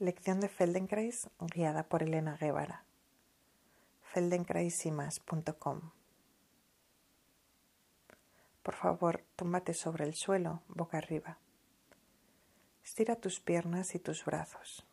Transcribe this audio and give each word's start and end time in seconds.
Lección 0.00 0.38
de 0.38 0.48
Feldenkrais 0.48 1.28
guiada 1.40 1.82
por 1.82 2.04
Elena 2.04 2.36
Guevara. 2.36 2.84
feldenkraisymas.com 4.12 5.90
Por 8.62 8.74
favor, 8.76 9.24
túmbate 9.34 9.74
sobre 9.74 10.04
el 10.04 10.14
suelo, 10.14 10.62
boca 10.68 10.98
arriba. 10.98 11.38
Estira 12.84 13.16
tus 13.16 13.40
piernas 13.40 13.96
y 13.96 13.98
tus 13.98 14.24
brazos. 14.24 14.86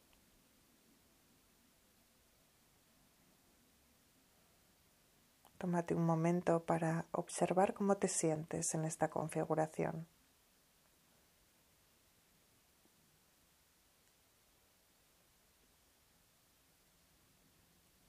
Tómate 5.60 5.94
un 5.94 6.04
momento 6.04 6.64
para 6.64 7.06
observar 7.12 7.76
cómo 7.76 7.98
te 7.98 8.08
sientes 8.08 8.74
en 8.74 8.86
esta 8.86 9.12
configuración. 9.12 10.08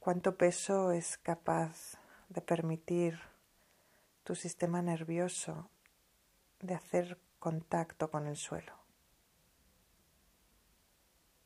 Cuánto 0.07 0.37
peso 0.37 0.93
es 0.93 1.19
capaz 1.19 1.99
de 2.29 2.41
permitir 2.41 3.19
tu 4.23 4.37
sistema 4.37 4.81
nervioso 4.81 5.69
de 6.61 6.75
hacer 6.75 7.19
contacto 7.41 8.09
con 8.09 8.29
el 8.29 8.37
suelo. 8.37 8.73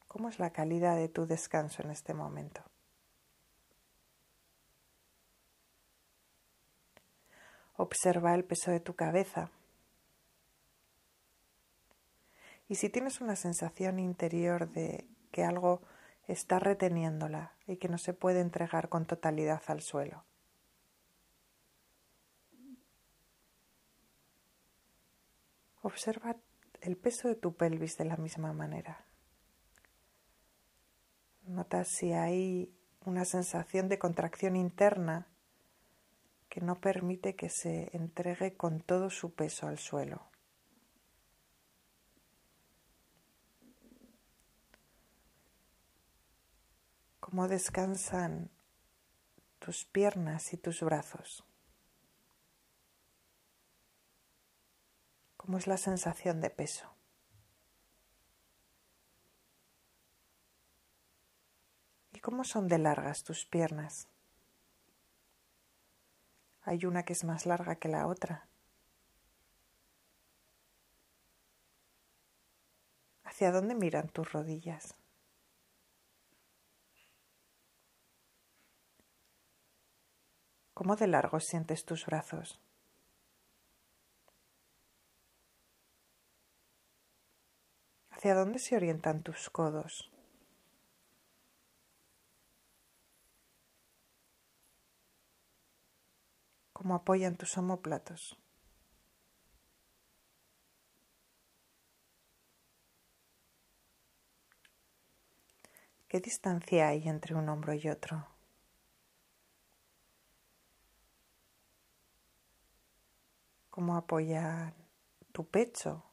¿Cómo 0.08 0.28
es 0.28 0.38
la 0.38 0.50
calidad 0.50 0.96
de 0.96 1.08
tu 1.08 1.24
descanso 1.24 1.82
en 1.82 1.90
este 1.90 2.12
momento? 2.12 2.62
Observa 7.78 8.34
el 8.34 8.44
peso 8.44 8.70
de 8.70 8.80
tu 8.80 8.94
cabeza. 8.94 9.50
Y 12.68 12.74
si 12.74 12.90
tienes 12.90 13.22
una 13.22 13.36
sensación 13.36 13.98
interior 13.98 14.68
de 14.70 15.08
que 15.32 15.44
algo 15.44 15.80
está 16.30 16.58
reteniéndola 16.58 17.52
y 17.66 17.76
que 17.76 17.88
no 17.88 17.98
se 17.98 18.14
puede 18.14 18.40
entregar 18.40 18.88
con 18.88 19.06
totalidad 19.06 19.62
al 19.66 19.80
suelo. 19.80 20.24
Observa 25.82 26.36
el 26.82 26.96
peso 26.96 27.28
de 27.28 27.34
tu 27.34 27.54
pelvis 27.56 27.96
de 27.96 28.04
la 28.04 28.16
misma 28.16 28.52
manera. 28.52 29.04
Nota 31.42 31.84
si 31.84 32.12
hay 32.12 32.72
una 33.04 33.24
sensación 33.24 33.88
de 33.88 33.98
contracción 33.98 34.56
interna 34.56 35.26
que 36.48 36.60
no 36.60 36.80
permite 36.80 37.34
que 37.34 37.48
se 37.48 37.96
entregue 37.96 38.56
con 38.56 38.80
todo 38.80 39.10
su 39.10 39.34
peso 39.34 39.66
al 39.66 39.78
suelo. 39.78 40.29
Cómo 47.30 47.46
descansan 47.46 48.50
tus 49.60 49.84
piernas 49.84 50.52
y 50.52 50.56
tus 50.56 50.82
brazos. 50.82 51.44
¿Cómo 55.36 55.56
es 55.56 55.68
la 55.68 55.76
sensación 55.76 56.40
de 56.40 56.50
peso? 56.50 56.92
¿Y 62.12 62.18
cómo 62.18 62.42
son 62.42 62.66
de 62.66 62.78
largas 62.78 63.22
tus 63.22 63.46
piernas? 63.46 64.08
Hay 66.62 66.84
una 66.84 67.04
que 67.04 67.12
es 67.12 67.22
más 67.22 67.46
larga 67.46 67.76
que 67.76 67.88
la 67.88 68.08
otra. 68.08 68.48
¿Hacia 73.22 73.52
dónde 73.52 73.76
miran 73.76 74.08
tus 74.08 74.32
rodillas? 74.32 74.99
¿Cómo 80.80 80.96
de 80.96 81.08
largos 81.08 81.44
sientes 81.44 81.84
tus 81.84 82.06
brazos? 82.06 82.58
¿Hacia 88.08 88.34
dónde 88.34 88.58
se 88.58 88.76
orientan 88.76 89.22
tus 89.22 89.50
codos? 89.50 90.10
¿Cómo 96.72 96.94
apoyan 96.94 97.36
tus 97.36 97.58
omóplatos? 97.58 98.38
¿Qué 106.08 106.20
distancia 106.20 106.88
hay 106.88 107.06
entre 107.06 107.34
un 107.34 107.50
hombro 107.50 107.74
y 107.74 107.86
otro? 107.90 108.39
Cómo 113.80 113.96
apoyar 113.96 114.74
tu 115.32 115.48
pecho 115.48 116.04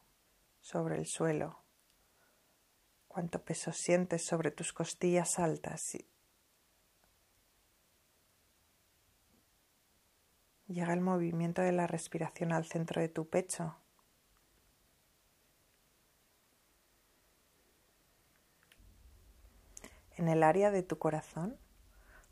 sobre 0.62 0.96
el 0.96 1.06
suelo, 1.06 1.66
cuánto 3.10 3.44
peso 3.44 3.74
sientes 3.74 4.26
sobre 4.26 4.52
tus 4.52 4.72
costillas 4.72 5.38
altas. 5.38 5.98
Llega 10.68 10.94
el 10.94 11.02
movimiento 11.02 11.62
de 11.62 11.74
la 11.74 11.88
respiración 11.88 12.54
al 12.54 12.64
centro 12.64 13.02
de 13.02 13.10
tu 13.10 13.28
pecho. 13.28 13.76
En 20.16 20.30
el 20.30 20.42
área 20.42 20.72
de 20.72 20.84
tu 20.84 20.98
corazón, 20.98 21.60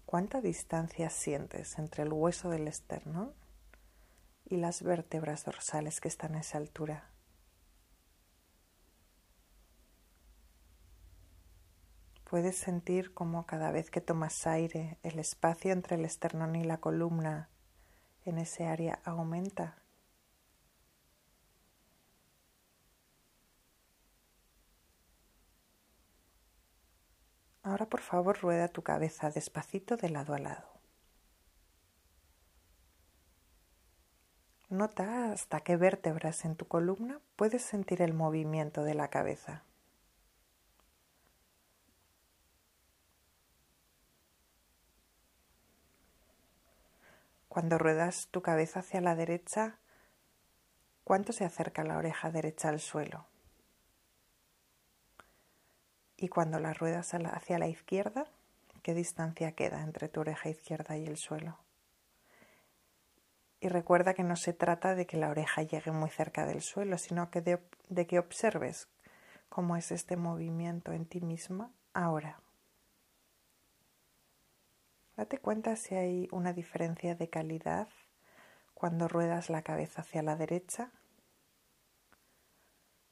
¿cuánta 0.06 0.40
distancia 0.40 1.10
sientes 1.10 1.78
entre 1.78 2.04
el 2.04 2.14
hueso 2.14 2.50
del 2.50 2.70
esternón 2.70 3.36
y 4.46 4.58
las 4.58 4.84
vértebras 4.84 5.44
dorsales 5.46 6.00
que 6.02 6.08
están 6.08 6.36
a 6.36 6.42
esa 6.42 6.58
altura. 6.58 7.10
Puedes 12.26 12.58
sentir 12.58 13.14
como 13.14 13.46
cada 13.46 13.72
vez 13.72 13.90
que 13.92 14.02
tomas 14.02 14.48
aire 14.48 14.98
el 15.04 15.20
espacio 15.20 15.72
entre 15.72 15.96
el 15.96 16.06
esternón 16.06 16.56
y 16.56 16.64
la 16.64 16.78
columna 16.78 17.50
en 18.26 18.40
ese 18.40 18.66
área 18.66 19.00
aumenta. 19.06 19.78
Ahora 27.62 27.88
por 27.88 28.02
favor 28.02 28.40
rueda 28.40 28.68
tu 28.68 28.84
cabeza 28.84 29.32
despacito 29.32 29.96
de 29.98 30.10
lado 30.10 30.34
a 30.34 30.40
lado. 30.40 30.76
Nota 34.76 35.32
hasta 35.32 35.62
qué 35.62 35.78
vértebras 35.78 36.44
en 36.44 36.58
tu 36.58 36.68
columna 36.68 37.22
puedes 37.38 37.62
sentir 37.62 38.02
el 38.02 38.14
movimiento 38.14 38.84
de 38.84 38.94
la 38.94 39.08
cabeza. 39.08 39.64
Cuando 47.48 47.78
ruedas 47.78 48.28
tu 48.32 48.42
cabeza 48.42 48.82
hacia 48.82 49.00
la 49.00 49.16
derecha, 49.16 49.78
¿cuánto 51.06 51.32
se 51.32 51.46
acerca 51.46 51.86
la 51.86 51.96
oreja 51.96 52.30
derecha 52.30 52.68
al 52.68 52.82
suelo? 52.82 53.28
Y 56.18 56.28
cuando 56.28 56.60
la 56.60 56.74
ruedas 56.74 57.14
hacia 57.14 57.60
la 57.60 57.70
izquierda, 57.70 58.26
¿qué 58.84 58.94
distancia 58.94 59.54
queda 59.54 59.84
entre 59.84 60.10
tu 60.10 60.20
oreja 60.20 60.50
izquierda 60.50 60.98
y 60.98 61.06
el 61.06 61.16
suelo? 61.16 61.65
Y 63.66 63.68
recuerda 63.68 64.14
que 64.14 64.22
no 64.22 64.36
se 64.36 64.54
trata 64.54 64.94
de 64.94 65.08
que 65.08 65.18
la 65.18 65.32
oreja 65.32 65.64
llegue 65.64 65.90
muy 65.90 66.12
cerca 66.12 66.46
del 66.46 66.62
suelo, 66.62 67.00
sino 67.00 67.32
que 67.32 67.42
de, 67.42 68.06
que 68.06 68.20
observes 68.20 68.88
cómo 69.50 69.76
es 69.76 69.92
este 69.92 70.18
movimiento 70.18 70.92
en 70.92 71.08
ti 71.08 71.20
misma 71.20 71.72
ahora. 71.92 72.40
Date 75.18 75.40
cuenta 75.40 75.76
si 75.78 75.96
hay 75.96 76.28
una 76.32 76.54
diferencia 76.54 77.16
de 77.16 77.28
calidad 77.28 77.88
cuando 78.76 79.08
ruedas 79.08 79.50
la 79.50 79.64
cabeza 79.64 80.04
hacia 80.04 80.22
la 80.22 80.36
derecha 80.36 80.92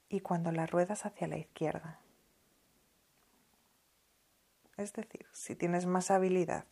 y 0.08 0.20
cuando 0.20 0.52
la 0.52 0.66
ruedas 0.66 1.04
hacia 1.04 1.26
la 1.26 1.38
izquierda. 1.38 1.98
Es 4.76 4.92
decir, 4.92 5.26
si 5.32 5.56
tienes 5.56 5.86
más 5.86 6.12
habilidad 6.12 6.64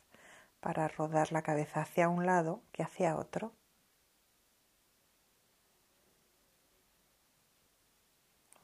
para 0.61 0.87
rodar 0.87 1.33
la 1.33 1.43
cabeza 1.43 1.81
hacia 1.81 2.09
un 2.09 2.27
lado 2.27 2.63
que 2.71 2.85
hacia 2.85 3.17
otro, 3.17 3.53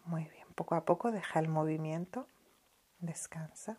Muy 0.09 0.25
bien, 0.25 0.48
poco 0.59 0.75
a 0.75 0.85
poco 0.85 1.13
deja 1.13 1.39
el 1.39 1.47
movimiento, 1.47 2.27
descansa. 2.99 3.79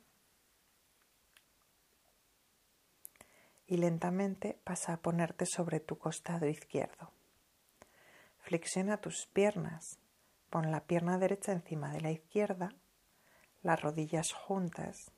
Y 3.68 3.76
lentamente 3.76 4.58
pasa 4.64 4.94
a 4.94 5.02
ponerte 5.02 5.46
sobre 5.46 5.82
tu 5.82 5.98
costado 5.98 6.48
izquierdo. 6.48 7.12
Flexiona 8.38 8.96
tus 8.96 9.28
piernas. 9.28 10.00
Pon 10.50 10.72
la 10.72 10.86
pierna 10.86 11.18
derecha 11.18 11.52
encima 11.52 11.92
de 11.92 12.00
la 12.00 12.12
izquierda, 12.12 12.70
las 13.62 13.82
rodillas 13.82 14.32
juntas 14.32 15.12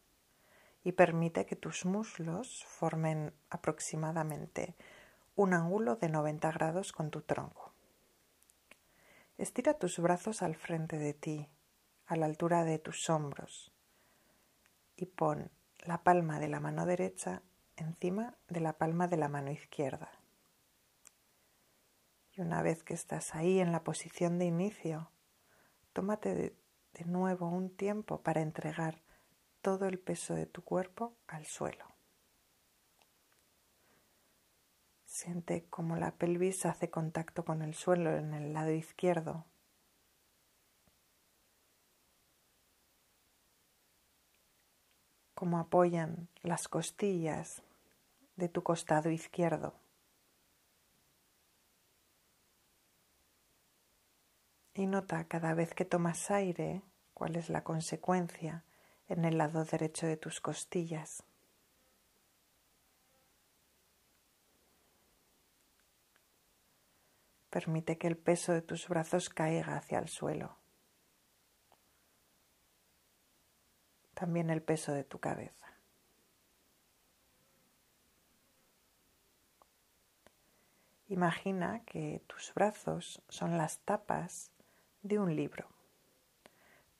y 0.83 0.93
permite 0.93 1.45
que 1.45 1.55
tus 1.55 1.85
muslos 1.85 2.65
formen 2.65 3.35
aproximadamente 3.51 4.75
un 5.35 5.53
ángulo 5.53 5.95
de 5.95 6.09
90 6.09 6.51
grados 6.53 6.91
con 6.91 7.11
tu 7.11 7.21
tronco. 7.21 7.70
Estira 9.41 9.73
tus 9.73 9.97
brazos 9.97 10.43
al 10.43 10.55
frente 10.55 10.99
de 10.99 11.15
ti, 11.15 11.49
a 12.05 12.15
la 12.15 12.27
altura 12.27 12.63
de 12.63 12.77
tus 12.77 13.09
hombros, 13.09 13.73
y 14.95 15.07
pon 15.07 15.49
la 15.79 16.03
palma 16.03 16.39
de 16.39 16.47
la 16.47 16.59
mano 16.59 16.85
derecha 16.85 17.41
encima 17.75 18.37
de 18.49 18.59
la 18.59 18.73
palma 18.73 19.07
de 19.07 19.17
la 19.17 19.29
mano 19.29 19.49
izquierda. 19.49 20.11
Y 22.33 22.41
una 22.41 22.61
vez 22.61 22.83
que 22.83 22.93
estás 22.93 23.33
ahí 23.33 23.59
en 23.59 23.71
la 23.71 23.83
posición 23.83 24.37
de 24.37 24.45
inicio, 24.45 25.09
tómate 25.91 26.35
de, 26.35 26.55
de 26.93 27.05
nuevo 27.05 27.49
un 27.49 27.75
tiempo 27.75 28.21
para 28.21 28.41
entregar 28.41 29.01
todo 29.63 29.87
el 29.87 29.97
peso 29.97 30.35
de 30.35 30.45
tu 30.45 30.63
cuerpo 30.63 31.17
al 31.25 31.47
suelo. 31.47 31.90
Siente 35.21 35.67
cómo 35.69 35.97
la 35.97 36.15
pelvis 36.15 36.65
hace 36.65 36.89
contacto 36.89 37.45
con 37.45 37.61
el 37.61 37.75
suelo 37.75 38.17
en 38.17 38.33
el 38.33 38.53
lado 38.53 38.71
izquierdo. 38.71 39.45
Cómo 45.35 45.59
apoyan 45.59 46.27
las 46.41 46.67
costillas 46.67 47.61
de 48.35 48.49
tu 48.49 48.63
costado 48.63 49.11
izquierdo. 49.11 49.75
Y 54.73 54.87
nota 54.87 55.27
cada 55.27 55.53
vez 55.53 55.75
que 55.75 55.85
tomas 55.85 56.31
aire 56.31 56.81
cuál 57.13 57.35
es 57.35 57.51
la 57.51 57.63
consecuencia 57.63 58.63
en 59.07 59.25
el 59.25 59.37
lado 59.37 59.65
derecho 59.65 60.07
de 60.07 60.17
tus 60.17 60.41
costillas. 60.41 61.23
Permite 67.51 67.97
que 67.97 68.07
el 68.07 68.17
peso 68.17 68.53
de 68.53 68.61
tus 68.61 68.87
brazos 68.87 69.29
caiga 69.29 69.75
hacia 69.75 69.99
el 69.99 70.07
suelo. 70.07 70.55
También 74.13 74.49
el 74.49 74.63
peso 74.63 74.93
de 74.93 75.03
tu 75.03 75.19
cabeza. 75.19 75.67
Imagina 81.09 81.83
que 81.83 82.23
tus 82.25 82.53
brazos 82.53 83.21
son 83.27 83.57
las 83.57 83.79
tapas 83.79 84.49
de 85.01 85.19
un 85.19 85.35
libro. 85.35 85.67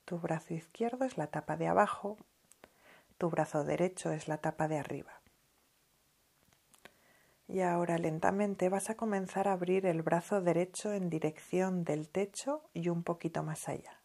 Tu 0.04 0.18
brazo 0.18 0.52
izquierdo 0.52 1.06
es 1.06 1.16
la 1.16 1.28
tapa 1.28 1.56
de 1.56 1.68
abajo, 1.68 2.18
tu 3.16 3.30
brazo 3.30 3.64
derecho 3.64 4.12
es 4.12 4.28
la 4.28 4.36
tapa 4.36 4.68
de 4.68 4.76
arriba. 4.76 5.21
Y 7.48 7.60
ahora 7.60 7.98
lentamente 7.98 8.68
vas 8.68 8.88
a 8.88 8.96
comenzar 8.96 9.48
a 9.48 9.52
abrir 9.52 9.86
el 9.86 10.02
brazo 10.02 10.40
derecho 10.40 10.92
en 10.92 11.10
dirección 11.10 11.84
del 11.84 12.08
techo 12.08 12.62
y 12.72 12.88
un 12.88 13.02
poquito 13.02 13.42
más 13.42 13.68
allá, 13.68 14.00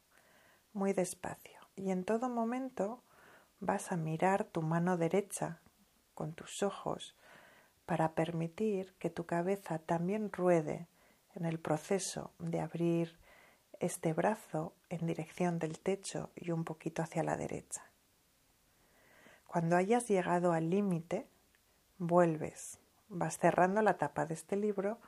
muy 0.73 0.93
despacio. 0.93 1.59
Y 1.75 1.91
en 1.91 2.03
todo 2.03 2.29
momento 2.29 3.03
vas 3.59 3.91
a 3.91 3.97
mirar 3.97 4.43
tu 4.43 4.61
mano 4.61 4.97
derecha 4.97 5.61
con 6.13 6.33
tus 6.33 6.63
ojos 6.63 7.15
para 7.85 8.13
permitir 8.13 8.93
que 8.99 9.09
tu 9.09 9.25
cabeza 9.25 9.79
también 9.79 10.31
ruede 10.31 10.87
en 11.35 11.45
el 11.45 11.59
proceso 11.59 12.33
de 12.39 12.59
abrir 12.59 13.17
este 13.79 14.13
brazo 14.13 14.73
en 14.89 15.05
dirección 15.05 15.59
del 15.59 15.79
techo 15.79 16.31
y 16.35 16.51
un 16.51 16.63
poquito 16.63 17.01
hacia 17.01 17.23
la 17.23 17.37
derecha. 17.37 17.83
Cuando 19.45 19.75
hayas 19.75 20.07
llegado 20.07 20.51
al 20.51 20.69
límite, 20.69 21.27
vuelves, 21.97 22.79
vas 23.09 23.37
cerrando 23.37 23.81
la 23.81 23.97
tapa 23.97 24.25
de 24.25 24.33
este 24.33 24.55
libro 24.55 24.99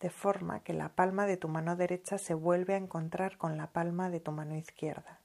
de 0.00 0.10
forma 0.10 0.60
que 0.60 0.72
la 0.72 0.88
palma 0.88 1.26
de 1.26 1.36
tu 1.36 1.48
mano 1.48 1.76
derecha 1.76 2.18
se 2.18 2.34
vuelve 2.34 2.74
a 2.74 2.78
encontrar 2.78 3.38
con 3.38 3.56
la 3.56 3.68
palma 3.68 4.10
de 4.10 4.20
tu 4.20 4.32
mano 4.32 4.56
izquierda. 4.56 5.20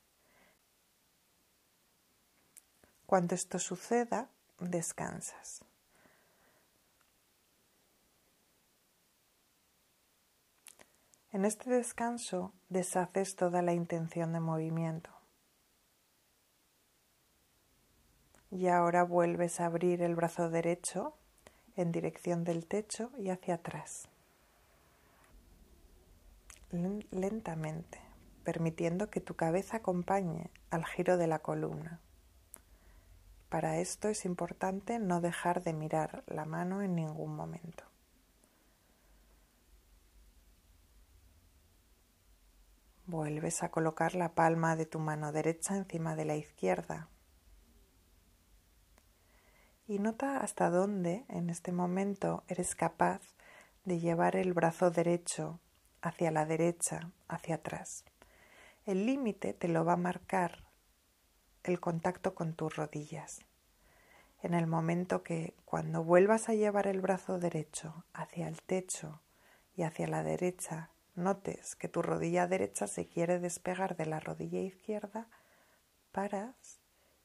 Cuando 3.08 3.34
esto 3.34 3.58
suceda, 3.58 4.30
descansas. 4.60 5.66
En 11.32 11.46
este 11.46 11.70
descanso 11.70 12.54
deshaces 12.70 13.36
toda 13.36 13.62
la 13.62 13.74
intención 13.74 14.34
de 14.34 14.40
movimiento. 14.40 15.10
Y 18.50 18.68
ahora 18.68 19.04
vuelves 19.04 19.60
a 19.60 19.66
abrir 19.66 20.02
el 20.02 20.16
brazo 20.16 20.50
derecho 20.50 21.18
en 21.78 21.92
dirección 21.92 22.44
del 22.44 22.66
techo 22.66 23.12
y 23.18 23.30
hacia 23.30 23.56
atrás. 23.56 24.10
Lentamente, 26.72 28.02
permitiendo 28.44 29.10
que 29.10 29.22
tu 29.22 29.36
cabeza 29.36 29.78
acompañe 29.78 30.52
al 30.70 30.86
giro 30.86 31.18
de 31.18 31.28
la 31.28 31.40
columna. 31.40 32.02
Para 33.50 33.78
esto 33.78 34.10
es 34.10 34.26
importante 34.26 35.00
no 35.00 35.22
dejar 35.22 35.64
de 35.64 35.72
mirar 35.72 36.24
la 36.28 36.44
mano 36.44 36.82
en 36.82 36.96
ningún 36.96 37.34
momento. 37.34 37.86
Vuelves 43.06 43.64
a 43.64 43.72
colocar 43.72 44.16
la 44.16 44.34
palma 44.36 44.76
de 44.76 44.86
tu 44.86 45.00
mano 45.00 45.32
derecha 45.32 45.78
encima 45.78 46.18
de 46.18 46.26
la 46.26 46.36
izquierda. 46.36 47.08
Y 49.88 50.00
nota 50.00 50.40
hasta 50.40 50.70
dónde 50.70 51.24
en 51.30 51.50
este 51.50 51.72
momento 51.72 52.44
eres 52.50 52.76
capaz 52.76 53.22
de 53.86 54.02
llevar 54.02 54.36
el 54.36 54.54
brazo 54.54 54.92
derecho 54.92 55.62
hacia 56.02 56.30
la 56.30 56.46
derecha, 56.46 57.12
hacia 57.30 57.56
atrás. 57.56 58.04
El 58.86 59.06
límite 59.06 59.54
te 59.54 59.70
lo 59.70 59.86
va 59.86 59.94
a 59.94 59.98
marcar 59.98 60.66
el 61.64 61.80
contacto 61.80 62.36
con 62.36 62.54
tus 62.54 62.76
rodillas. 62.76 63.40
En 64.42 64.54
el 64.54 64.68
momento 64.68 65.24
que 65.24 65.56
cuando 65.64 66.04
vuelvas 66.04 66.50
a 66.50 66.54
llevar 66.54 66.88
el 66.88 67.00
brazo 67.00 67.40
derecho 67.40 68.04
hacia 68.14 68.50
el 68.50 68.62
techo 68.62 69.22
y 69.78 69.84
hacia 69.84 70.08
la 70.08 70.22
derecha, 70.22 70.92
notes 71.16 71.78
que 71.78 71.88
tu 71.88 72.02
rodilla 72.02 72.46
derecha 72.46 72.88
se 72.88 73.08
quiere 73.08 73.40
despegar 73.40 73.96
de 73.96 74.06
la 74.06 74.20
rodilla 74.20 74.60
izquierda, 74.60 75.30
paras 76.12 76.82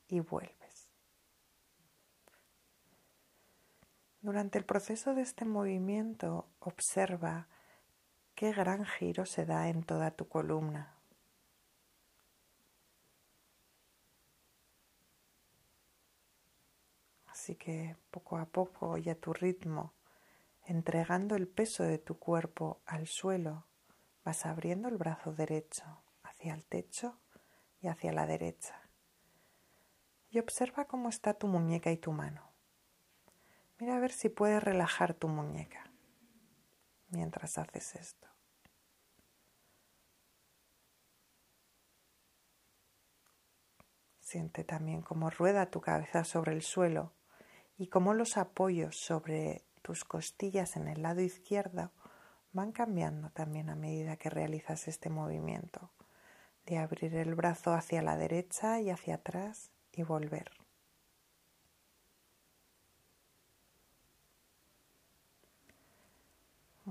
y 0.06 0.20
vuelves. 0.20 0.62
Durante 4.23 4.59
el 4.59 4.64
proceso 4.64 5.14
de 5.14 5.23
este 5.23 5.45
movimiento 5.45 6.47
observa 6.61 7.49
qué 8.35 8.52
gran 8.52 8.87
giro 8.87 9.26
se 9.26 9.45
da 9.45 9.69
en 9.69 9.83
toda 9.83 10.12
tu 10.12 10.29
columna. 10.29 10.97
Así 17.26 17.57
que 17.57 17.97
poco 18.11 18.38
a 18.38 18.47
poco 18.47 18.97
y 18.97 19.11
a 19.11 19.21
tu 19.21 19.33
ritmo, 19.33 19.93
entregando 20.64 21.37
el 21.37 21.49
peso 21.49 21.83
de 21.83 21.99
tu 21.99 22.19
cuerpo 22.19 22.81
al 22.87 23.09
suelo, 23.09 23.67
Vas 24.25 24.47
abriendo 24.47 24.88
el 24.88 24.99
brazo 24.99 25.33
derecho 25.33 25.85
hacia 26.23 26.55
el 26.55 26.64
techo 26.64 27.19
y 27.81 27.88
hacia 27.88 28.12
la 28.12 28.26
derecha. 28.26 28.81
Y 30.31 30.38
observa 30.38 30.85
cómo 30.85 31.09
está 31.09 31.35
tu 31.35 31.49
muñeca 31.49 31.91
y 31.91 31.97
tu 31.97 32.12
mano. 32.12 32.51
Mira 33.83 33.97
a 33.97 33.99
ver 33.99 34.12
si 34.12 34.29
puedes 34.29 34.62
relajar 34.62 35.12
tu 35.12 35.27
muñeca 35.27 35.91
mientras 37.09 37.59
haces 37.59 37.97
esto. 37.97 38.29
Siente 44.21 44.62
también 44.62 45.03
cómo 45.03 45.31
rueda 45.31 45.69
tu 45.69 45.81
cabeza 45.81 46.23
sobre 46.23 46.53
el 46.53 46.62
suelo 46.62 47.12
y 47.77 47.89
cómo 47.89 48.15
los 48.15 48.37
apoyos 48.37 48.97
sobre 48.97 49.65
tus 49.83 50.05
costillas 50.05 50.77
en 50.77 50.87
el 50.87 51.03
lado 51.03 51.21
izquierdo 51.21 51.91
van 52.53 52.71
cambiando 52.71 53.31
también 53.31 53.69
a 53.69 53.75
medida 53.75 54.17
que 54.17 54.31
realizas 54.31 54.87
este 54.87 55.11
movimiento 55.11 55.91
de 56.67 56.79
abrir 56.79 57.17
el 57.17 57.35
brazo 57.35 57.73
hacia 57.73 58.01
la 58.01 58.17
derecha 58.17 58.81
y 58.81 58.91
hacia 58.91 59.17
atrás 59.17 59.73
y 59.91 60.05
volver. 60.05 60.62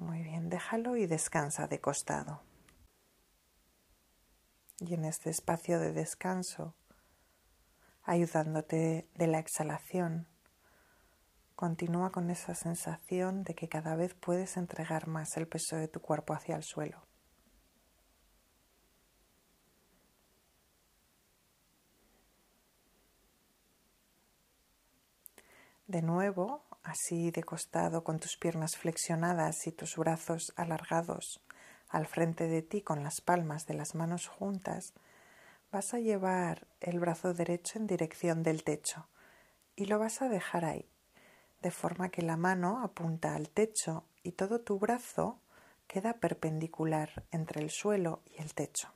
Muy 0.01 0.24
bien, 0.24 0.50
déjalo 0.50 0.98
y 0.98 1.05
descansa 1.05 1.67
de 1.67 1.79
costado. 1.79 2.41
Y 4.79 4.96
en 4.96 5.05
este 5.05 5.29
espacio 5.29 5.79
de 5.79 5.93
descanso, 5.93 6.74
ayudándote 8.01 9.08
de 9.13 9.27
la 9.27 9.38
exhalación, 9.38 10.27
continúa 11.55 12.12
con 12.12 12.31
esa 12.31 12.55
sensación 12.55 13.43
de 13.43 13.53
que 13.53 13.70
cada 13.70 13.96
vez 13.96 14.15
puedes 14.15 14.58
entregar 14.58 15.08
más 15.08 15.38
el 15.38 15.48
peso 15.48 15.75
de 15.75 15.88
tu 15.88 16.01
cuerpo 16.01 16.34
hacia 16.34 16.55
el 16.55 16.63
suelo. 16.63 17.05
De 25.86 26.01
nuevo, 26.01 26.63
así 26.84 27.32
de 27.32 27.44
costado 27.44 28.04
con 28.04 28.20
tus 28.20 28.38
piernas 28.38 28.78
flexionadas 28.78 29.68
y 29.68 29.72
tus 29.72 29.96
brazos 29.98 30.54
alargados 30.56 31.42
al 31.92 32.08
frente 32.08 32.48
de 32.48 32.62
ti 32.62 32.82
con 32.82 33.04
las 33.04 33.22
palmas 33.22 33.66
de 33.68 33.74
las 33.74 33.96
manos 33.96 34.28
juntas, 34.28 34.94
vas 35.72 35.94
a 35.94 36.00
llevar 36.00 36.68
el 36.80 37.00
brazo 37.00 37.34
derecho 37.34 37.78
en 37.78 37.88
dirección 37.88 38.44
del 38.44 38.64
techo 38.64 39.08
y 39.76 39.86
lo 39.86 40.00
vas 40.00 40.22
a 40.22 40.30
dejar 40.30 40.66
ahí, 40.66 40.90
de 41.62 41.72
forma 41.72 42.10
que 42.10 42.22
la 42.22 42.38
mano 42.38 42.82
apunta 42.82 43.36
al 43.36 43.50
techo 43.50 44.06
y 44.24 44.32
todo 44.32 44.62
tu 44.62 44.80
brazo 44.80 45.40
queda 45.88 46.14
perpendicular 46.14 47.26
entre 47.32 47.62
el 47.62 47.70
suelo 47.70 48.22
y 48.26 48.42
el 48.42 48.54
techo, 48.54 48.94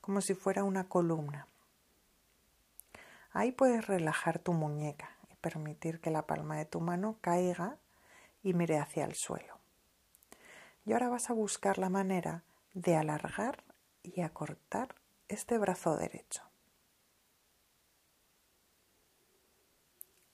como 0.00 0.20
si 0.20 0.34
fuera 0.34 0.64
una 0.64 0.88
columna. 0.88 1.46
Ahí 3.32 3.52
puedes 3.52 3.86
relajar 3.86 4.40
tu 4.40 4.52
muñeca 4.52 5.13
permitir 5.44 6.00
que 6.00 6.10
la 6.10 6.26
palma 6.26 6.56
de 6.56 6.64
tu 6.64 6.80
mano 6.80 7.18
caiga 7.20 7.76
y 8.42 8.54
mire 8.54 8.78
hacia 8.78 9.04
el 9.04 9.14
suelo. 9.14 9.60
Y 10.86 10.94
ahora 10.94 11.10
vas 11.10 11.28
a 11.28 11.34
buscar 11.34 11.76
la 11.76 11.90
manera 11.90 12.44
de 12.72 12.96
alargar 12.96 13.62
y 14.02 14.22
acortar 14.22 14.94
este 15.28 15.58
brazo 15.58 15.98
derecho. 15.98 16.42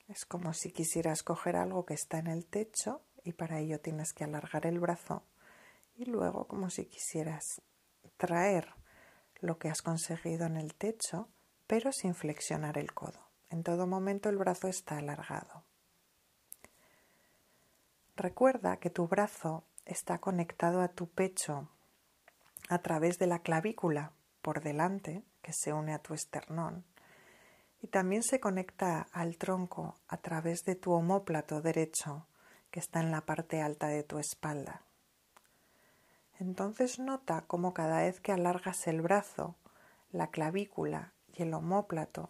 Es 0.07 0.23
como 0.23 0.53
si 0.53 0.71
quisieras 0.71 1.23
coger 1.23 1.57
algo 1.57 1.85
que 1.85 1.93
está 1.93 2.19
en 2.19 2.27
el 2.27 2.45
techo 2.45 3.01
y 3.25 3.33
para 3.33 3.59
ello 3.59 3.81
tienes 3.81 4.13
que 4.13 4.23
alargar 4.23 4.65
el 4.65 4.79
brazo 4.79 5.23
y 5.97 6.05
luego 6.05 6.47
como 6.47 6.69
si 6.69 6.85
quisieras 6.85 7.61
traer 8.15 8.73
lo 9.41 9.57
que 9.57 9.67
has 9.67 9.81
conseguido 9.81 10.45
en 10.45 10.55
el 10.55 10.73
techo 10.73 11.27
pero 11.67 11.91
sin 11.91 12.15
flexionar 12.15 12.77
el 12.77 12.93
codo. 12.93 13.30
En 13.51 13.63
todo 13.63 13.85
momento 13.85 14.29
el 14.29 14.37
brazo 14.37 14.69
está 14.69 14.97
alargado. 14.97 15.65
Recuerda 18.15 18.77
que 18.77 18.89
tu 18.89 19.09
brazo 19.09 19.65
está 19.85 20.19
conectado 20.19 20.81
a 20.81 20.87
tu 20.87 21.09
pecho 21.09 21.67
a 22.69 22.79
través 22.81 23.19
de 23.19 23.27
la 23.27 23.39
clavícula 23.39 24.13
por 24.41 24.63
delante, 24.63 25.25
que 25.41 25.51
se 25.51 25.73
une 25.73 25.93
a 25.93 25.99
tu 25.99 26.13
esternón, 26.13 26.85
y 27.81 27.87
también 27.87 28.23
se 28.23 28.39
conecta 28.39 29.07
al 29.11 29.37
tronco 29.37 29.95
a 30.07 30.15
través 30.15 30.63
de 30.63 30.75
tu 30.75 30.93
omóplato 30.93 31.61
derecho, 31.61 32.27
que 32.69 32.79
está 32.79 33.01
en 33.01 33.11
la 33.11 33.25
parte 33.25 33.61
alta 33.61 33.87
de 33.87 34.03
tu 34.03 34.17
espalda. 34.17 34.83
Entonces 36.39 36.99
nota 36.99 37.43
cómo 37.47 37.73
cada 37.73 37.99
vez 37.99 38.21
que 38.21 38.31
alargas 38.31 38.87
el 38.87 39.01
brazo, 39.01 39.55
la 40.11 40.27
clavícula 40.27 41.11
y 41.33 41.41
el 41.41 41.53
omóplato 41.53 42.29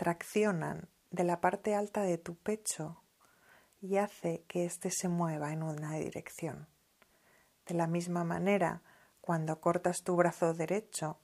traccionan 0.00 0.88
de 1.10 1.24
la 1.24 1.42
parte 1.42 1.74
alta 1.74 2.00
de 2.00 2.16
tu 2.16 2.34
pecho 2.34 3.02
y 3.82 3.98
hace 3.98 4.44
que 4.48 4.64
éste 4.64 4.90
se 4.90 5.08
mueva 5.08 5.52
en 5.52 5.62
una 5.62 5.94
dirección. 5.96 6.68
De 7.66 7.74
la 7.74 7.86
misma 7.86 8.24
manera, 8.24 8.80
cuando 9.20 9.60
cortas 9.60 9.98
tu 10.02 10.16
brazo 10.16 10.54
derecho, 10.54 11.18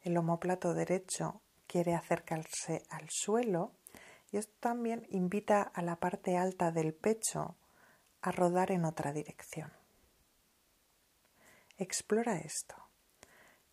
el 0.00 0.16
omóplato 0.16 0.72
derecho 0.72 1.42
quiere 1.66 1.92
acercarse 1.92 2.86
al 2.88 3.10
suelo 3.10 3.72
y 4.32 4.38
esto 4.38 4.54
también 4.58 5.06
invita 5.10 5.60
a 5.60 5.82
la 5.82 5.96
parte 5.96 6.38
alta 6.38 6.72
del 6.72 6.94
pecho 6.94 7.58
a 8.22 8.32
rodar 8.32 8.70
en 8.70 8.86
otra 8.86 9.12
dirección. 9.12 9.70
Explora 11.76 12.38
esto. 12.38 12.74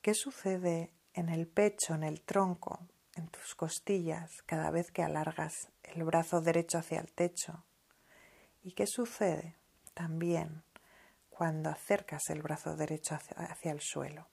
¿Qué 0.01 0.13
sucede 0.13 0.91
en 1.13 1.29
el 1.29 1.48
pecho, 1.48 1.93
en 1.93 2.03
el 2.03 2.22
tronco, 2.22 2.90
en 3.15 3.27
tus 3.27 3.56
costillas 3.56 4.41
cada 4.46 4.72
vez 4.72 4.91
que 4.91 5.03
alargas 5.03 5.70
el 5.84 6.03
brazo 6.03 6.41
derecho 6.41 6.77
hacia 6.77 7.00
el 7.00 7.12
techo. 7.12 7.63
¿Y 8.63 8.74
qué 8.74 8.88
sucede 8.88 9.56
también 9.94 10.63
cuando 11.30 11.70
acercas 11.70 12.30
el 12.30 12.41
brazo 12.41 12.75
derecho 12.75 13.15
hacia, 13.15 13.72
el 13.72 13.82
suelo? 13.82 14.27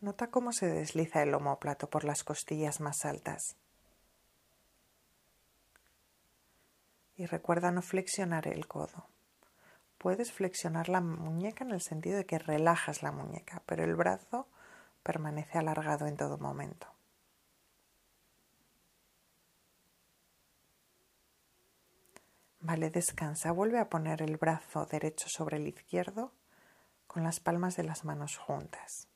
Nota 0.00 0.30
cómo 0.30 0.52
se 0.52 0.66
desliza 0.66 1.22
el 1.22 1.34
homóplato 1.34 1.88
por 1.88 2.04
las 2.04 2.22
costillas 2.22 2.80
más 2.80 3.04
altas. 3.04 3.56
Y 7.16 7.26
recuerda 7.26 7.70
no 7.70 7.82
flexionar 7.82 8.46
el 8.46 8.66
codo 8.68 9.08
puedes 10.06 10.30
flexionar 10.30 10.88
la 10.88 11.00
muñeca 11.00 11.64
en 11.64 11.72
el 11.72 11.80
sentido 11.80 12.16
de 12.18 12.26
que 12.26 12.38
relajas 12.38 13.02
la 13.02 13.10
muñeca, 13.10 13.64
pero 13.66 13.82
el 13.82 13.96
brazo 13.96 14.46
permanece 15.02 15.58
alargado 15.58 16.06
en 16.06 16.16
todo 16.16 16.38
momento. 16.38 16.86
Vale, 22.60 22.90
descansa. 22.90 23.50
Vuelve 23.50 23.80
a 23.80 23.88
poner 23.88 24.22
el 24.22 24.36
brazo 24.36 24.86
derecho 24.86 25.28
sobre 25.28 25.56
el 25.56 25.66
izquierdo 25.66 26.32
con 27.08 27.24
las 27.24 27.40
palmas 27.40 27.74
de 27.74 27.82
las 27.82 28.04
manos 28.04 28.36
juntas. 28.36 29.08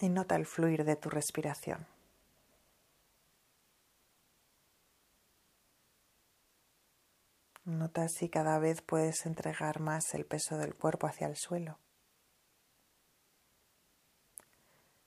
Y 0.00 0.08
nota 0.08 0.36
el 0.36 0.46
fluir 0.46 0.84
de 0.84 0.94
tu 0.94 1.10
respiración. 1.10 1.91
Nota 7.64 8.08
si 8.08 8.28
cada 8.28 8.58
vez 8.58 8.82
puedes 8.82 9.24
entregar 9.24 9.78
más 9.78 10.14
el 10.14 10.26
peso 10.26 10.58
del 10.58 10.74
cuerpo 10.74 11.06
hacia 11.06 11.28
el 11.28 11.36
suelo. 11.36 11.78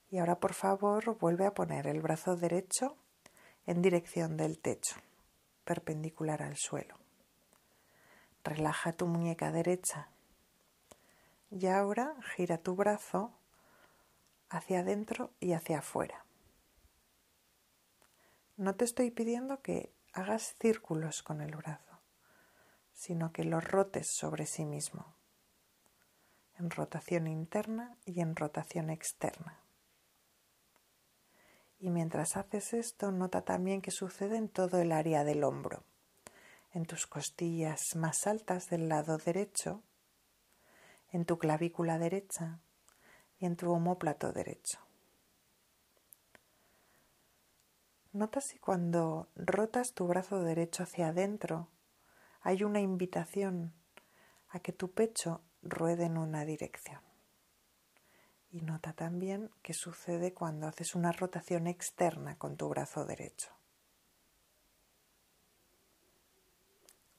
Y 0.09 0.19
ahora 0.19 0.39
por 0.39 0.53
favor 0.53 1.17
vuelve 1.17 1.45
a 1.45 1.53
poner 1.53 1.85
el 1.85 2.01
brazo 2.01 2.37
derecho 2.37 2.95
en 3.65 3.81
dirección 3.81 4.37
del 4.37 4.59
techo, 4.59 4.95
perpendicular 5.65 6.41
al 6.41 6.55
suelo. 6.55 6.95
Relaja 8.45 8.93
tu 8.93 9.05
muñeca 9.05 9.51
derecha 9.51 10.07
y 11.51 11.65
ahora 11.67 12.15
gira 12.35 12.57
tu 12.57 12.75
brazo 12.75 13.33
hacia 14.47 14.79
adentro 14.79 15.31
y 15.41 15.51
hacia 15.51 15.79
afuera. 15.79 16.23
No 18.55 18.75
te 18.75 18.85
estoy 18.85 19.11
pidiendo 19.11 19.61
que 19.61 19.91
hagas 20.13 20.55
círculos 20.57 21.21
con 21.21 21.41
el 21.41 21.53
brazo 21.53 21.84
sino 22.95 23.31
que 23.31 23.43
lo 23.43 23.59
rotes 23.59 24.07
sobre 24.09 24.47
sí 24.47 24.65
mismo, 24.65 25.13
en 26.57 26.71
rotación 26.71 27.27
interna 27.27 27.97
y 28.05 28.21
en 28.21 28.35
rotación 28.35 28.89
externa. 28.89 29.59
Y 31.77 31.89
mientras 31.89 32.37
haces 32.37 32.73
esto, 32.73 33.11
nota 33.11 33.41
también 33.41 33.81
que 33.81 33.91
sucede 33.91 34.37
en 34.37 34.47
todo 34.49 34.79
el 34.79 34.93
área 34.93 35.23
del 35.25 35.43
hombro, 35.43 35.83
en 36.71 36.85
tus 36.85 37.05
costillas 37.05 37.95
más 37.95 38.25
altas 38.25 38.69
del 38.69 38.87
lado 38.87 39.17
derecho, 39.17 39.83
en 41.11 41.25
tu 41.25 41.37
clavícula 41.37 41.99
derecha 41.99 42.59
y 43.37 43.45
en 43.45 43.57
tu 43.57 43.71
homóplato 43.71 44.31
derecho. 44.31 44.79
Nota 48.13 48.39
si 48.39 48.57
cuando 48.57 49.27
rotas 49.35 49.93
tu 49.93 50.07
brazo 50.07 50.39
derecho 50.39 50.83
hacia 50.83 51.09
adentro, 51.09 51.67
hay 52.45 52.63
una 52.63 52.79
invitación 52.79 53.73
a 54.49 54.59
que 54.59 54.71
tu 54.71 54.91
pecho 54.91 55.41
ruede 55.63 56.05
en 56.05 56.15
una 56.15 56.45
dirección. 56.45 57.01
Y 58.51 58.61
nota 58.61 58.93
también 58.93 59.49
qué 59.63 59.73
sucede 59.73 60.31
cuando 60.31 60.67
haces 60.67 60.93
una 60.93 61.11
rotación 61.11 61.65
externa 61.65 62.37
con 62.37 62.55
tu 62.55 62.69
brazo 62.69 63.03
derecho. 63.03 63.49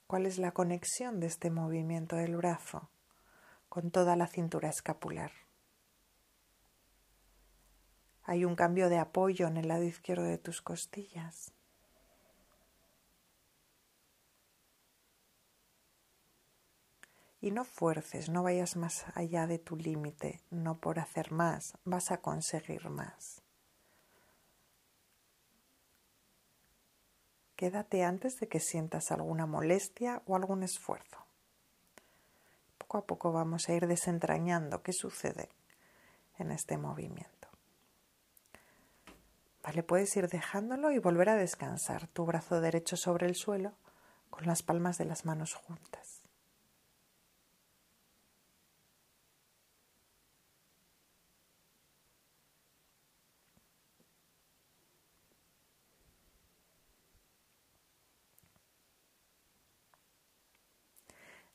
¿Cuál 0.06 0.26
es 0.26 0.38
la 0.38 0.52
conexión 0.52 1.18
de 1.18 1.26
este 1.26 1.50
movimiento 1.50 2.14
del 2.14 2.36
brazo 2.36 2.88
con 3.68 3.90
toda 3.90 4.14
la 4.14 4.28
cintura 4.28 4.68
escapular? 4.68 5.32
Hay 8.22 8.44
un 8.44 8.54
cambio 8.54 8.88
de 8.88 8.98
apoyo 8.98 9.48
en 9.48 9.56
el 9.56 9.66
lado 9.66 9.82
izquierdo 9.82 10.22
de 10.22 10.38
tus 10.38 10.62
costillas. 10.62 11.55
Y 17.46 17.52
no 17.52 17.64
fuerces, 17.64 18.28
no 18.28 18.42
vayas 18.42 18.74
más 18.74 19.04
allá 19.14 19.46
de 19.46 19.60
tu 19.60 19.76
límite, 19.76 20.40
no 20.50 20.80
por 20.80 20.98
hacer 20.98 21.30
más, 21.30 21.78
vas 21.84 22.10
a 22.10 22.20
conseguir 22.20 22.90
más. 22.90 23.40
Quédate 27.54 28.02
antes 28.02 28.40
de 28.40 28.48
que 28.48 28.58
sientas 28.58 29.12
alguna 29.12 29.46
molestia 29.46 30.22
o 30.26 30.34
algún 30.34 30.64
esfuerzo. 30.64 31.24
Poco 32.78 32.98
a 32.98 33.06
poco 33.06 33.30
vamos 33.30 33.68
a 33.68 33.74
ir 33.74 33.86
desentrañando 33.86 34.82
qué 34.82 34.92
sucede 34.92 35.48
en 36.38 36.50
este 36.50 36.76
movimiento. 36.78 37.46
Vale, 39.62 39.84
puedes 39.84 40.16
ir 40.16 40.28
dejándolo 40.28 40.90
y 40.90 40.98
volver 40.98 41.28
a 41.28 41.36
descansar 41.36 42.08
tu 42.08 42.26
brazo 42.26 42.60
derecho 42.60 42.96
sobre 42.96 43.28
el 43.28 43.36
suelo 43.36 43.74
con 44.30 44.46
las 44.46 44.64
palmas 44.64 44.98
de 44.98 45.04
las 45.04 45.24
manos 45.24 45.54
juntas. 45.54 46.15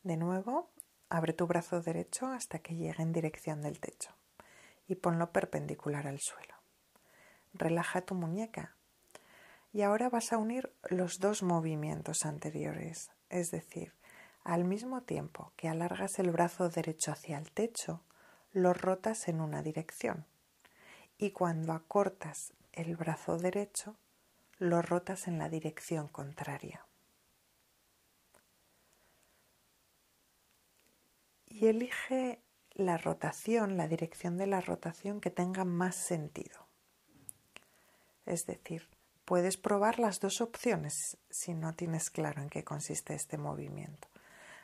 De 0.04 0.18
nuevo, 0.18 0.72
abre 1.10 1.34
tu 1.34 1.46
brazo 1.46 1.80
derecho 1.82 2.26
hasta 2.26 2.58
que 2.58 2.76
llegue 2.76 3.04
en 3.04 3.12
dirección 3.12 3.62
del 3.62 3.80
techo 3.80 4.16
y 4.88 4.96
ponlo 4.96 5.32
perpendicular 5.32 6.08
al 6.08 6.20
suelo. 6.20 6.56
Relaja 7.54 8.02
tu 8.02 8.16
muñeca 8.16 8.76
y 9.72 9.84
ahora 9.84 10.10
vas 10.10 10.34
a 10.34 10.40
unir 10.40 10.74
los 10.90 11.20
dos 11.20 11.44
movimientos 11.44 12.26
anteriores, 12.26 13.12
es 13.30 13.52
decir, 13.52 13.94
al 14.44 14.64
mismo 14.64 15.04
tiempo 15.04 15.54
que 15.56 15.70
alargas 15.70 16.18
el 16.18 16.32
brazo 16.32 16.70
derecho 16.70 17.12
hacia 17.12 17.38
el 17.38 17.52
techo, 17.52 18.04
lo 18.54 18.74
rotas 18.74 19.28
en 19.28 19.40
una 19.40 19.62
dirección 19.62 20.26
y 21.20 21.30
cuando 21.30 21.74
acortas 21.74 22.54
el 22.74 22.96
brazo 22.96 23.38
derecho, 23.38 23.98
lo 24.58 24.82
rotas 24.82 25.28
en 25.28 25.38
la 25.38 25.48
dirección 25.48 26.08
contraria. 26.08 26.88
Y 31.62 31.68
elige 31.68 32.42
la 32.74 32.98
rotación, 32.98 33.78
la 33.78 33.88
dirección 33.88 34.36
de 34.36 34.48
la 34.48 34.62
rotación 34.62 35.22
que 35.22 35.30
tenga 35.30 35.64
más 35.64 35.96
sentido. 35.96 36.66
Es 38.26 38.48
decir, 38.48 38.90
puedes 39.26 39.58
probar 39.58 40.00
las 40.00 40.20
dos 40.20 40.42
opciones 40.42 41.20
si 41.30 41.54
no 41.54 41.76
tienes 41.76 42.10
claro 42.10 42.42
en 42.42 42.50
qué 42.50 42.64
consiste 42.64 43.14
este 43.14 43.38
movimiento. 43.38 44.08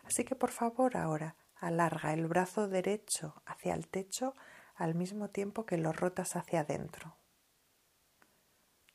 Así 0.05 0.23
que 0.23 0.33
por 0.33 0.49
favor 0.49 0.97
ahora 0.97 1.35
alarga 1.57 2.13
el 2.13 2.25
brazo 2.25 2.67
derecho 2.67 3.43
hacia 3.45 3.75
el 3.75 3.87
techo 3.87 4.33
al 4.73 4.95
mismo 4.95 5.29
tiempo 5.29 5.67
que 5.67 5.77
lo 5.77 5.93
rotas 5.93 6.35
hacia 6.35 6.61
adentro. 6.61 7.15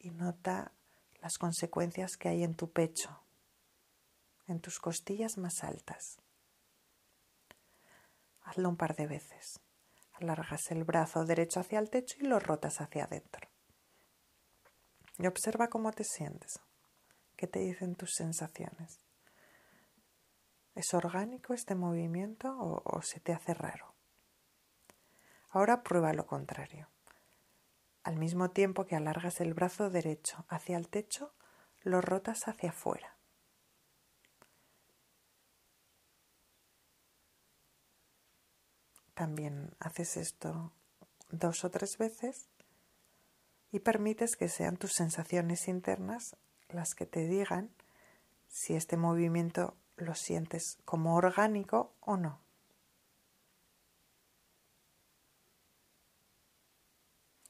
Y 0.00 0.11
nota 0.11 0.73
las 1.21 1.38
consecuencias 1.38 2.16
que 2.16 2.30
hay 2.30 2.42
en 2.42 2.56
tu 2.56 2.73
pecho, 2.73 3.23
en 4.49 4.59
tus 4.59 4.80
costillas 4.80 5.38
más 5.38 5.62
altas. 5.62 6.18
Hazlo 8.44 8.68
un 8.68 8.76
par 8.76 8.94
de 8.96 9.06
veces. 9.06 9.61
Alargas 10.12 10.70
el 10.70 10.84
brazo 10.84 11.25
derecho 11.25 11.61
hacia 11.61 11.78
el 11.78 11.90
techo 11.90 12.16
y 12.20 12.25
lo 12.25 12.38
rotas 12.38 12.80
hacia 12.80 13.04
adentro. 13.04 13.49
Y 15.18 15.26
observa 15.26 15.68
cómo 15.68 15.92
te 15.92 16.04
sientes, 16.04 16.61
qué 17.37 17.46
te 17.46 17.61
dicen 17.61 17.94
tus 17.94 18.14
sensaciones. 18.14 19.00
¿Es 20.75 20.94
orgánico 20.94 21.52
este 21.52 21.75
movimiento 21.75 22.56
o, 22.58 23.02
se 23.02 23.20
te 23.20 23.32
hace 23.32 23.52
raro? 23.52 23.94
Ahora 25.50 25.82
prueba 25.82 26.14
lo 26.14 26.26
contrario. 26.26 26.88
Al 28.04 28.16
mismo 28.16 28.50
tiempo 28.50 28.87
que 28.87 28.96
alargas 28.96 29.40
el 29.40 29.52
brazo 29.52 29.90
derecho 29.90 30.46
hacia 30.49 30.78
el 30.78 30.88
techo, 30.88 31.34
lo 31.82 32.00
rotas 32.00 32.49
hacia 32.49 32.70
afuera. 32.70 33.12
También 39.23 39.71
haces 39.79 40.17
esto 40.17 40.73
dos 41.31 41.62
o 41.64 41.71
tres 41.71 41.97
veces 41.97 42.49
y 43.71 43.79
permites 43.79 44.35
que 44.35 44.49
sean 44.49 44.76
tus 44.76 44.95
sensaciones 44.95 45.69
internas 45.69 46.35
las 46.71 46.97
que 46.97 47.07
te 47.07 47.29
digan 47.29 47.71
si 48.49 48.75
este 48.75 48.97
movimiento 48.97 49.76
lo 49.95 50.17
sientes 50.17 50.81
como 50.85 51.14
orgánico 51.14 51.95
o 52.00 52.17
no. 52.17 52.41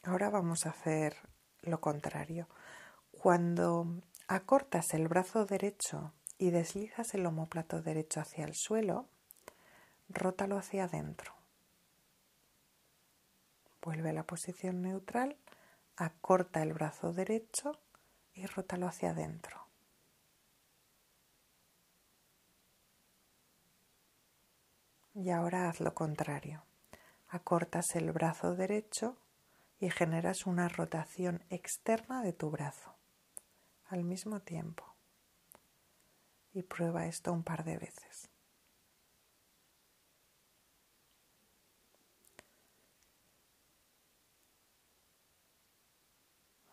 Ahora 0.03 0.29
vamos 0.29 0.67
a 0.67 0.73
hacer 0.73 1.17
lo 1.63 1.81
contrario. 1.81 2.51
Cuando 3.13 3.87
acortas 4.29 4.93
el 4.93 5.09
brazo 5.09 5.47
derecho 5.47 6.13
y 6.37 6.51
deslizas 6.51 7.15
el 7.15 7.25
omóplato 7.25 7.81
derecho 7.81 8.21
hacia 8.21 8.45
el 8.45 8.55
suelo, 8.55 9.09
rótalo 10.11 10.59
hacia 10.59 10.85
adentro. 10.85 11.42
Vuelve 13.83 14.11
a 14.11 14.13
la 14.13 14.23
posición 14.23 14.81
neutral, 14.81 15.37
acorta 15.97 16.63
el 16.63 16.73
brazo 16.73 17.13
derecho 17.13 17.81
y 18.33 18.47
rótalo 18.47 18.87
hacia 18.87 19.11
adentro. 19.11 19.67
Y 25.15 25.31
ahora 25.31 25.69
haz 25.69 25.81
lo 25.81 25.95
contrario. 25.95 26.65
Acortas 27.29 27.97
el 27.97 28.13
brazo 28.13 28.55
derecho 28.55 29.17
y 29.79 29.91
generas 29.91 30.47
una 30.47 30.69
rotación 30.69 31.45
externa 31.51 32.23
de 32.23 32.33
tu 32.33 32.51
brazo 32.51 32.95
al 33.87 34.05
mismo 34.05 34.41
tiempo. 34.41 34.95
Y 36.55 36.63
prueba 36.63 37.07
esto 37.07 37.33
un 37.33 37.43
par 37.43 37.65
de 37.65 37.77
veces. 37.77 38.32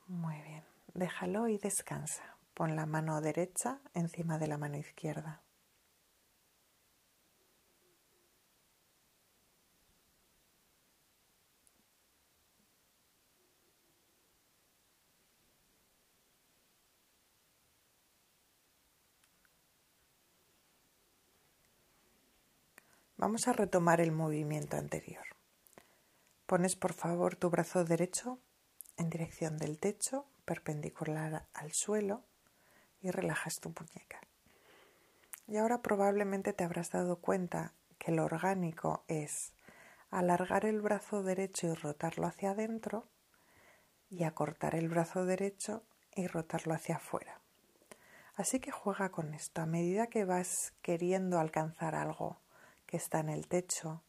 Muy 0.10 0.42
bien, 0.42 0.64
déjalo 0.96 1.48
y 1.50 1.60
descansa. 1.60 2.36
Pon 2.56 2.76
la 2.76 2.88
mano 2.88 3.22
derecha 3.22 3.80
encima 3.94 4.40
de 4.40 4.48
la 4.48 4.58
mano 4.58 4.76
izquierda. 4.76 5.44
Vamos 23.16 23.48
a 23.48 23.54
retomar 23.54 24.02
el 24.02 24.12
movimiento 24.12 24.76
anterior. 24.76 25.26
Pones 26.48 26.76
por 26.76 26.94
favor 26.94 27.36
tu 27.36 27.52
brazo 27.52 27.86
derecho 27.86 28.40
en 29.00 29.10
dirección 29.10 29.58
del 29.58 29.80
techo, 29.80 30.26
perpendicular 30.46 31.48
al 31.54 31.72
suelo, 31.74 32.24
y 33.02 33.12
relajas 33.12 33.60
tu 33.60 33.70
muñeca. 33.70 34.20
Y 35.48 35.58
ahora 35.58 35.82
probablemente 35.82 36.54
te 36.54 36.64
habrás 36.64 36.92
dado 36.92 37.18
cuenta 37.18 37.74
que 37.98 38.12
lo 38.12 38.26
orgánico 38.26 39.04
es 39.08 39.54
alargar 40.12 40.66
el 40.66 40.82
brazo 40.82 41.24
derecho 41.24 41.68
y 41.68 41.74
rotarlo 41.74 42.28
hacia 42.28 42.52
adentro 42.52 43.08
y 44.10 44.24
acortar 44.24 44.76
el 44.76 44.90
brazo 44.90 45.26
derecho 45.26 45.84
y 46.16 46.28
rotarlo 46.28 46.74
hacia 46.74 46.98
afuera. 46.98 47.40
Así 48.36 48.60
que 48.60 48.72
juega 48.72 49.10
con 49.10 49.34
esto. 49.34 49.62
A 49.62 49.66
medida 49.66 50.08
que 50.08 50.26
vas 50.26 50.74
queriendo 50.82 51.40
alcanzar 51.40 51.96
algo 51.96 52.40
que 52.86 52.98
está 52.98 53.20
en 53.20 53.30
el 53.30 53.48
techo. 53.48 54.02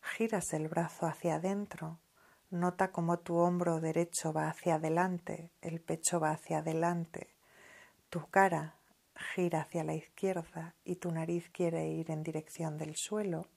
Giras 0.00 0.52
el 0.52 0.68
brazo 0.68 1.06
hacia 1.06 1.36
adentro. 1.36 1.98
Nota 2.54 2.92
cómo 2.92 3.18
tu 3.18 3.38
hombro 3.38 3.80
derecho 3.80 4.32
va 4.32 4.48
hacia 4.48 4.76
adelante, 4.76 5.50
el 5.60 5.80
pecho 5.80 6.20
va 6.20 6.30
hacia 6.30 6.58
adelante, 6.58 7.34
tu 8.10 8.28
cara 8.30 8.76
gira 9.16 9.62
hacia 9.62 9.82
la 9.82 9.94
izquierda 9.94 10.76
y 10.84 10.94
tu 10.94 11.10
nariz 11.10 11.50
quiere 11.50 11.88
ir 11.88 12.12
en 12.12 12.22
dirección 12.22 12.78
del 12.78 12.94
suelo. 12.94 13.48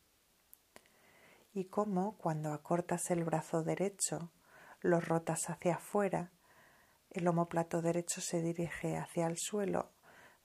Y 1.54 1.66
cómo 1.66 2.18
cuando 2.18 2.52
acortas 2.54 3.12
el 3.12 3.24
brazo 3.24 3.62
derecho, 3.62 4.32
lo 4.82 5.00
rotas 5.00 5.52
hacia 5.52 5.76
afuera, 5.76 6.32
el 7.12 7.28
omóplato 7.28 7.84
derecho 7.84 8.20
se 8.20 8.42
dirige 8.42 8.98
hacia 8.98 9.28
el 9.28 9.38
suelo, 9.38 9.92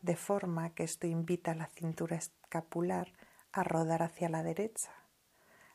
de 0.02 0.14
forma 0.14 0.74
que 0.74 0.84
esto 0.84 1.06
invita 1.06 1.52
a 1.52 1.54
la 1.54 1.68
cintura 1.68 2.16
escapular 2.16 3.14
a 3.50 3.64
rodar 3.64 4.02
hacia 4.02 4.28
la 4.28 4.42
derecha. 4.42 5.01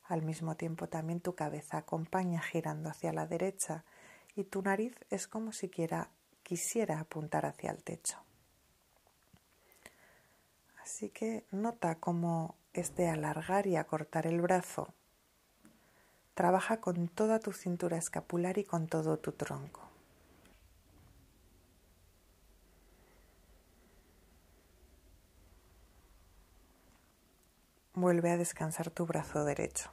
Al 0.08 0.22
mismo 0.22 0.56
tiempo 0.56 0.88
también 0.88 1.20
tu 1.20 1.36
cabeza 1.36 1.78
acompaña 1.78 2.42
girando 2.42 2.90
hacia 2.90 3.12
la 3.12 3.28
derecha 3.28 3.84
y 4.36 4.46
tu 4.46 4.62
nariz 4.62 4.96
es 5.10 5.28
como 5.28 5.52
si 5.52 5.70
quisiera 6.44 7.00
apuntar 7.00 7.46
hacia 7.46 7.72
el 7.72 7.84
techo. 7.84 8.18
Así 10.82 11.10
que 11.10 11.46
nota 11.52 11.96
cómo 11.96 12.56
este 12.72 13.10
alargar 13.10 13.68
y 13.68 13.76
acortar 13.76 14.28
el 14.28 14.40
brazo 14.40 14.94
trabaja 16.34 16.80
con 16.80 17.10
toda 17.10 17.40
tu 17.40 17.52
cintura 17.52 17.98
escapular 17.98 18.58
y 18.60 18.64
con 18.64 18.88
todo 18.88 19.18
tu 19.18 19.32
tronco. 19.32 19.87
Vuelve 28.00 28.30
a 28.30 28.38
descansar 28.38 28.92
tu 28.92 29.08
brazo 29.08 29.44
derecho. 29.44 29.90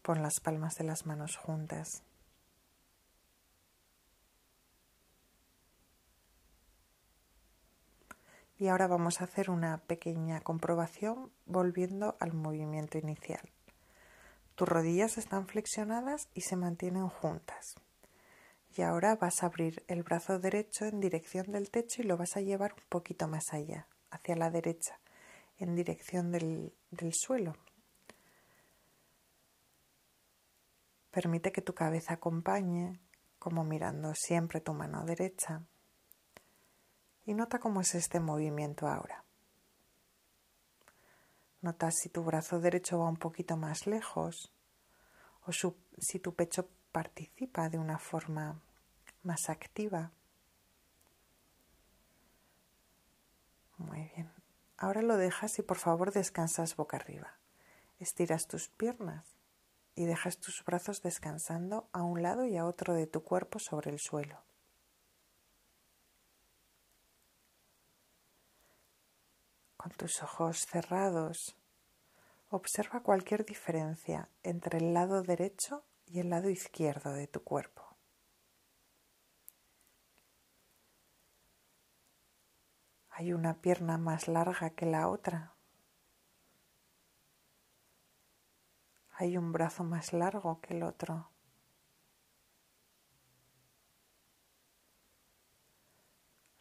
Pon 0.00 0.22
las 0.22 0.40
palmas 0.40 0.76
de 0.76 0.84
las 0.84 1.04
manos 1.04 1.36
juntas. 1.36 2.02
Y 8.56 8.68
ahora 8.68 8.86
vamos 8.86 9.20
a 9.20 9.24
hacer 9.24 9.50
una 9.50 9.76
pequeña 9.76 10.40
comprobación 10.40 11.30
volviendo 11.44 12.16
al 12.18 12.32
movimiento 12.32 12.96
inicial. 12.96 13.46
Tus 14.54 14.66
rodillas 14.66 15.18
están 15.18 15.48
flexionadas 15.48 16.30
y 16.32 16.40
se 16.40 16.56
mantienen 16.56 17.10
juntas. 17.10 17.74
Y 18.74 18.80
ahora 18.80 19.16
vas 19.16 19.42
a 19.42 19.48
abrir 19.48 19.84
el 19.88 20.02
brazo 20.02 20.38
derecho 20.38 20.86
en 20.86 21.00
dirección 21.00 21.52
del 21.52 21.68
techo 21.68 22.00
y 22.00 22.06
lo 22.06 22.16
vas 22.16 22.38
a 22.38 22.40
llevar 22.40 22.72
un 22.72 22.88
poquito 22.88 23.28
más 23.28 23.52
allá, 23.52 23.86
hacia 24.10 24.34
la 24.34 24.50
derecha 24.50 24.98
en 25.58 25.74
dirección 25.74 26.30
del, 26.32 26.74
del 26.90 27.12
suelo. 27.14 27.54
Permite 31.10 31.50
que 31.50 31.62
tu 31.62 31.74
cabeza 31.74 32.14
acompañe, 32.14 33.00
como 33.38 33.64
mirando 33.64 34.12
siempre 34.14 34.60
tu 34.60 34.74
mano 34.74 35.04
derecha. 35.04 35.64
Y 37.24 37.34
nota 37.34 37.58
cómo 37.58 37.80
es 37.80 37.94
este 37.94 38.20
movimiento 38.20 38.86
ahora. 38.86 39.24
Nota 41.62 41.90
si 41.90 42.10
tu 42.10 42.22
brazo 42.22 42.60
derecho 42.60 42.98
va 42.98 43.08
un 43.08 43.16
poquito 43.16 43.56
más 43.56 43.86
lejos 43.86 44.52
o 45.46 45.52
si 45.52 46.20
tu 46.20 46.34
pecho 46.34 46.68
participa 46.92 47.68
de 47.68 47.78
una 47.78 47.98
forma 47.98 48.60
más 49.22 49.48
activa. 49.48 50.12
Muy 53.78 54.10
bien. 54.14 54.35
Ahora 54.78 55.00
lo 55.02 55.16
dejas 55.16 55.58
y 55.58 55.62
por 55.62 55.78
favor 55.78 56.12
descansas 56.12 56.76
boca 56.76 56.98
arriba. 56.98 57.38
Estiras 57.98 58.46
tus 58.46 58.68
piernas 58.68 59.36
y 59.94 60.04
dejas 60.04 60.38
tus 60.38 60.62
brazos 60.64 61.02
descansando 61.02 61.88
a 61.92 62.02
un 62.02 62.22
lado 62.22 62.44
y 62.44 62.56
a 62.58 62.66
otro 62.66 62.92
de 62.92 63.06
tu 63.06 63.22
cuerpo 63.22 63.58
sobre 63.58 63.90
el 63.90 63.98
suelo. 63.98 64.44
Con 69.78 69.92
tus 69.92 70.22
ojos 70.22 70.66
cerrados, 70.66 71.56
observa 72.50 73.02
cualquier 73.02 73.46
diferencia 73.46 74.28
entre 74.42 74.78
el 74.78 74.92
lado 74.92 75.22
derecho 75.22 75.84
y 76.06 76.20
el 76.20 76.30
lado 76.30 76.50
izquierdo 76.50 77.12
de 77.12 77.28
tu 77.28 77.42
cuerpo. 77.42 77.85
Hay 83.18 83.32
una 83.32 83.62
pierna 83.62 83.96
más 83.96 84.28
larga 84.28 84.68
que 84.68 84.84
la 84.84 85.08
otra. 85.08 85.54
Hay 89.14 89.38
un 89.38 89.52
brazo 89.52 89.84
más 89.84 90.12
largo 90.12 90.60
que 90.60 90.74
el 90.74 90.82
otro. 90.82 91.30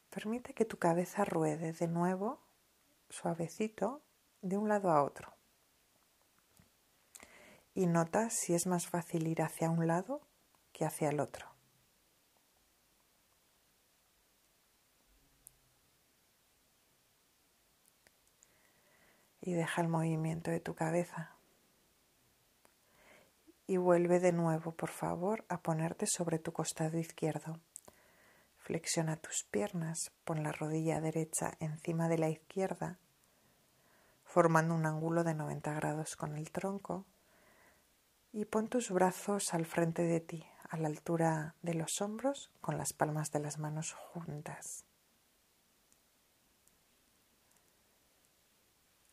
Permite 0.09 0.53
que 0.53 0.63
tu 0.63 0.79
cabeza 0.79 1.25
ruede 1.25 1.73
de 1.73 1.87
nuevo, 1.89 2.47
suavecito, 3.09 4.01
de 4.41 4.55
un 4.55 4.69
lado 4.69 4.91
a 4.91 5.03
otro. 5.03 5.35
Y 7.73 7.85
nota 7.85 8.29
si 8.29 8.53
es 8.53 8.65
más 8.65 8.87
fácil 8.87 9.27
ir 9.27 9.41
hacia 9.41 9.69
un 9.69 9.87
lado 9.87 10.25
que 10.71 10.85
hacia 10.85 11.09
el 11.09 11.19
otro. 11.19 11.54
Y 19.45 19.53
deja 19.53 19.81
el 19.81 19.87
movimiento 19.87 20.49
de 20.49 20.59
tu 20.59 20.73
cabeza. 20.73 21.35
Y 23.67 23.77
vuelve 23.77 24.19
de 24.19 24.31
nuevo, 24.31 24.71
por 24.71 24.89
favor, 24.89 25.45
a 25.49 25.61
ponerte 25.61 26.07
sobre 26.07 26.39
tu 26.39 26.51
costado 26.51 26.97
izquierdo. 26.97 27.59
Flexiona 28.57 29.17
tus 29.17 29.43
piernas, 29.43 30.11
pon 30.23 30.41
la 30.41 30.51
rodilla 30.51 30.99
derecha 30.99 31.53
encima 31.59 32.09
de 32.09 32.17
la 32.17 32.29
izquierda, 32.29 32.97
formando 34.23 34.73
un 34.73 34.87
ángulo 34.87 35.23
de 35.23 35.35
90 35.35 35.73
grados 35.75 36.15
con 36.15 36.35
el 36.35 36.51
tronco, 36.51 37.05
y 38.33 38.45
pon 38.45 38.67
tus 38.67 38.89
brazos 38.89 39.53
al 39.53 39.67
frente 39.67 40.01
de 40.01 40.21
ti, 40.21 40.43
a 40.69 40.77
la 40.77 40.87
altura 40.87 41.53
de 41.61 41.75
los 41.75 42.01
hombros, 42.01 42.51
con 42.61 42.79
las 42.79 42.93
palmas 42.93 43.31
de 43.31 43.39
las 43.39 43.59
manos 43.59 43.93
juntas. 43.93 44.85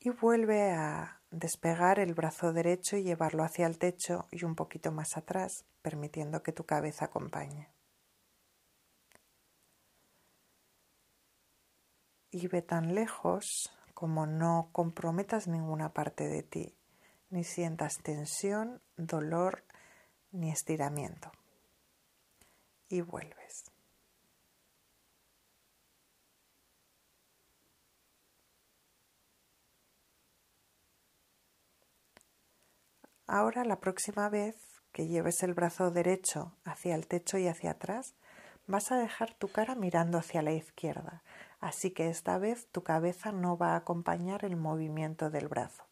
Y 0.05 0.11
vuelve 0.11 0.73
a 0.73 1.21
despegar 1.31 2.01
el 2.01 2.13
brazo 2.13 2.53
derecho 2.53 2.97
y 2.97 3.05
llevarlo 3.05 3.45
hacia 3.45 3.67
el 3.67 3.79
techo 3.79 4.27
y 4.33 4.45
un 4.45 4.57
poquito 4.57 4.91
más 4.91 5.17
atrás, 5.17 5.65
permitiendo 5.81 6.43
que 6.43 6.51
tu 6.51 6.67
cabeza 6.67 7.05
acompañe. 7.05 7.69
Y 12.33 12.49
ve 12.49 12.63
tan 12.63 12.97
lejos 12.97 13.71
como 13.95 14.27
no 14.27 14.71
comprometas 14.73 15.47
ninguna 15.47 15.93
parte 15.93 16.27
de 16.27 16.43
ti, 16.43 16.77
ni 17.31 17.45
sientas 17.45 17.99
tensión, 18.03 18.83
dolor 18.97 19.65
ni 20.33 20.51
estiramiento. 20.51 21.31
Y 22.89 23.03
vuelves. 23.03 23.72
Ahora 33.35 33.65
la 33.65 33.81
próxima 33.81 34.29
vez 34.29 34.83
que 34.93 35.07
lleves 35.07 35.43
el 35.43 35.55
brazo 35.55 35.91
derecho 35.91 36.53
hacia 36.65 36.95
el 36.95 37.07
techo 37.07 37.39
y 37.39 37.49
hacia 37.49 37.71
atrás, 37.71 38.15
vas 38.67 38.93
a 38.93 38.99
dejar 38.99 39.33
tu 39.33 39.49
cara 39.49 39.75
mirando 39.75 40.19
hacia 40.19 40.43
la 40.43 40.53
izquierda, 40.53 41.23
así 41.59 41.93
que 41.93 42.11
esta 42.11 42.37
vez 42.37 42.67
tu 42.67 42.83
cabeza 42.83 43.33
no 43.33 43.57
va 43.57 43.73
a 43.73 43.77
acompañar 43.77 44.45
el 44.45 44.57
movimiento 44.57 45.31
del 45.31 45.49
brazo. 45.49 45.83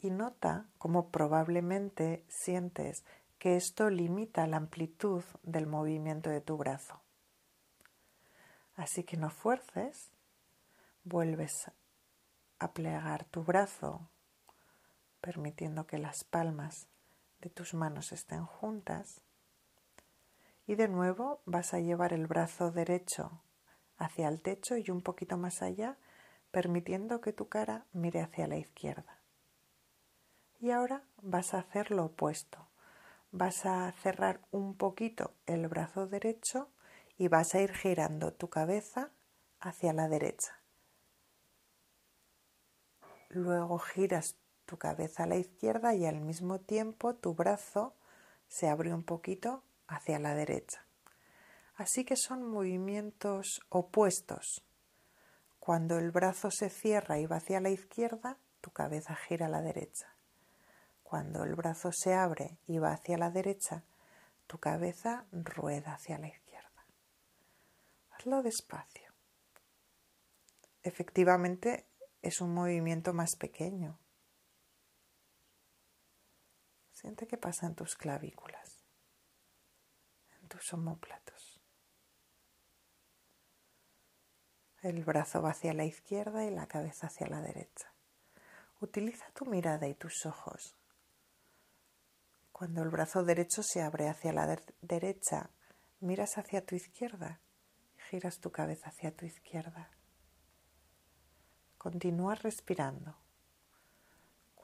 Y 0.00 0.08
nota 0.08 0.64
cómo 0.78 1.10
probablemente 1.10 2.24
sientes 2.26 3.04
que 3.38 3.56
esto 3.56 3.90
limita 3.90 4.46
la 4.46 4.56
amplitud 4.56 5.24
del 5.42 5.66
movimiento 5.66 6.30
de 6.30 6.40
tu 6.40 6.56
brazo. 6.56 7.02
Así 8.76 9.04
que 9.04 9.18
no 9.18 9.28
fuerces, 9.28 10.10
vuelves 11.02 11.70
a 12.58 12.72
plegar 12.72 13.26
tu 13.26 13.44
brazo 13.44 14.08
permitiendo 15.24 15.86
que 15.86 15.96
las 15.96 16.22
palmas 16.22 16.86
de 17.40 17.48
tus 17.48 17.72
manos 17.72 18.12
estén 18.12 18.44
juntas. 18.44 19.22
Y 20.66 20.74
de 20.74 20.86
nuevo 20.86 21.40
vas 21.46 21.72
a 21.72 21.80
llevar 21.80 22.12
el 22.12 22.26
brazo 22.26 22.70
derecho 22.70 23.40
hacia 23.96 24.28
el 24.28 24.42
techo 24.42 24.76
y 24.76 24.90
un 24.90 25.00
poquito 25.00 25.38
más 25.38 25.62
allá, 25.62 25.96
permitiendo 26.50 27.22
que 27.22 27.32
tu 27.32 27.48
cara 27.48 27.86
mire 27.94 28.20
hacia 28.20 28.46
la 28.46 28.58
izquierda. 28.58 29.22
Y 30.60 30.72
ahora 30.72 31.04
vas 31.22 31.54
a 31.54 31.60
hacer 31.60 31.90
lo 31.90 32.04
opuesto. 32.04 32.68
Vas 33.30 33.64
a 33.64 33.90
cerrar 33.92 34.42
un 34.50 34.76
poquito 34.76 35.32
el 35.46 35.68
brazo 35.68 36.06
derecho 36.06 36.68
y 37.16 37.28
vas 37.28 37.54
a 37.54 37.62
ir 37.62 37.72
girando 37.72 38.34
tu 38.34 38.50
cabeza 38.50 39.10
hacia 39.58 39.94
la 39.94 40.06
derecha. 40.06 40.60
Luego 43.30 43.78
giras 43.78 44.36
tu 44.66 44.78
cabeza 44.78 45.24
a 45.24 45.26
la 45.26 45.36
izquierda 45.36 45.94
y 45.94 46.06
al 46.06 46.20
mismo 46.20 46.60
tiempo 46.60 47.14
tu 47.14 47.34
brazo 47.34 47.94
se 48.48 48.68
abre 48.68 48.94
un 48.94 49.02
poquito 49.02 49.62
hacia 49.86 50.18
la 50.18 50.34
derecha. 50.34 50.86
Así 51.76 52.04
que 52.04 52.16
son 52.16 52.48
movimientos 52.48 53.60
opuestos. 53.68 54.62
Cuando 55.58 55.98
el 55.98 56.10
brazo 56.10 56.50
se 56.50 56.70
cierra 56.70 57.18
y 57.18 57.26
va 57.26 57.36
hacia 57.36 57.60
la 57.60 57.70
izquierda, 57.70 58.38
tu 58.60 58.70
cabeza 58.70 59.14
gira 59.14 59.46
a 59.46 59.50
la 59.50 59.60
derecha. 59.60 60.14
Cuando 61.02 61.44
el 61.44 61.54
brazo 61.54 61.90
se 61.92 62.14
abre 62.14 62.58
y 62.66 62.78
va 62.78 62.92
hacia 62.92 63.18
la 63.18 63.30
derecha, 63.30 63.84
tu 64.46 64.58
cabeza 64.58 65.26
rueda 65.32 65.94
hacia 65.94 66.18
la 66.18 66.28
izquierda. 66.28 66.86
Hazlo 68.10 68.42
despacio. 68.42 69.12
Efectivamente, 70.82 71.86
es 72.22 72.40
un 72.40 72.52
movimiento 72.54 73.12
más 73.12 73.36
pequeño, 73.38 73.98
Siente 77.04 77.26
qué 77.26 77.36
pasa 77.36 77.66
en 77.66 77.74
tus 77.74 77.96
clavículas, 77.96 78.82
en 80.40 80.48
tus 80.48 80.72
omóplatos. 80.72 81.60
El 84.80 85.04
brazo 85.04 85.42
va 85.42 85.50
hacia 85.50 85.74
la 85.74 85.84
izquierda 85.84 86.46
y 86.46 86.50
la 86.50 86.66
cabeza 86.66 87.08
hacia 87.08 87.26
la 87.26 87.42
derecha. 87.42 87.92
Utiliza 88.80 89.26
tu 89.34 89.44
mirada 89.44 89.86
y 89.86 89.92
tus 89.92 90.24
ojos. 90.24 90.78
Cuando 92.52 92.82
el 92.82 92.88
brazo 92.88 93.22
derecho 93.22 93.62
se 93.62 93.82
abre 93.82 94.08
hacia 94.08 94.32
la 94.32 94.58
derecha, 94.80 95.50
miras 96.00 96.38
hacia 96.38 96.64
tu 96.64 96.74
izquierda 96.74 97.38
giras 98.08 98.40
tu 98.40 98.50
cabeza 98.50 98.88
hacia 98.88 99.14
tu 99.14 99.26
izquierda. 99.26 99.90
Continúa 101.76 102.34
respirando. 102.34 103.23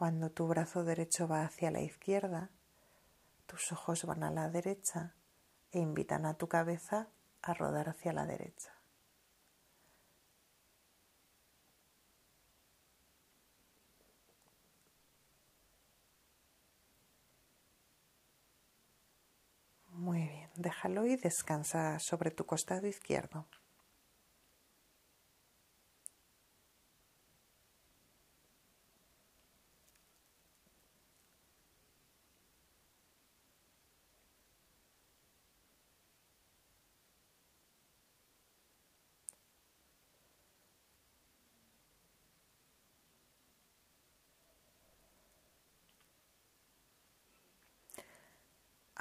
Cuando 0.01 0.31
tu 0.31 0.49
brazo 0.49 0.83
derecho 0.83 1.29
va 1.29 1.43
hacia 1.43 1.71
la 1.71 1.83
izquierda, 1.83 2.49
tus 3.45 3.71
ojos 3.71 4.07
van 4.07 4.23
a 4.23 4.31
la 4.31 4.49
derecha 4.49 5.15
e 5.73 5.79
invitan 5.79 6.25
a 6.25 6.39
tu 6.39 6.49
cabeza 6.49 7.09
a 7.43 7.53
rodar 7.53 7.91
hacia 7.91 8.15
la 8.15 8.25
derecha. 8.25 8.73
Muy 19.89 20.27
bien, 20.27 20.51
déjalo 20.57 21.05
y 21.05 21.17
descansa 21.17 21.99
sobre 21.99 22.31
tu 22.31 22.47
costado 22.47 22.87
izquierdo. 22.87 23.47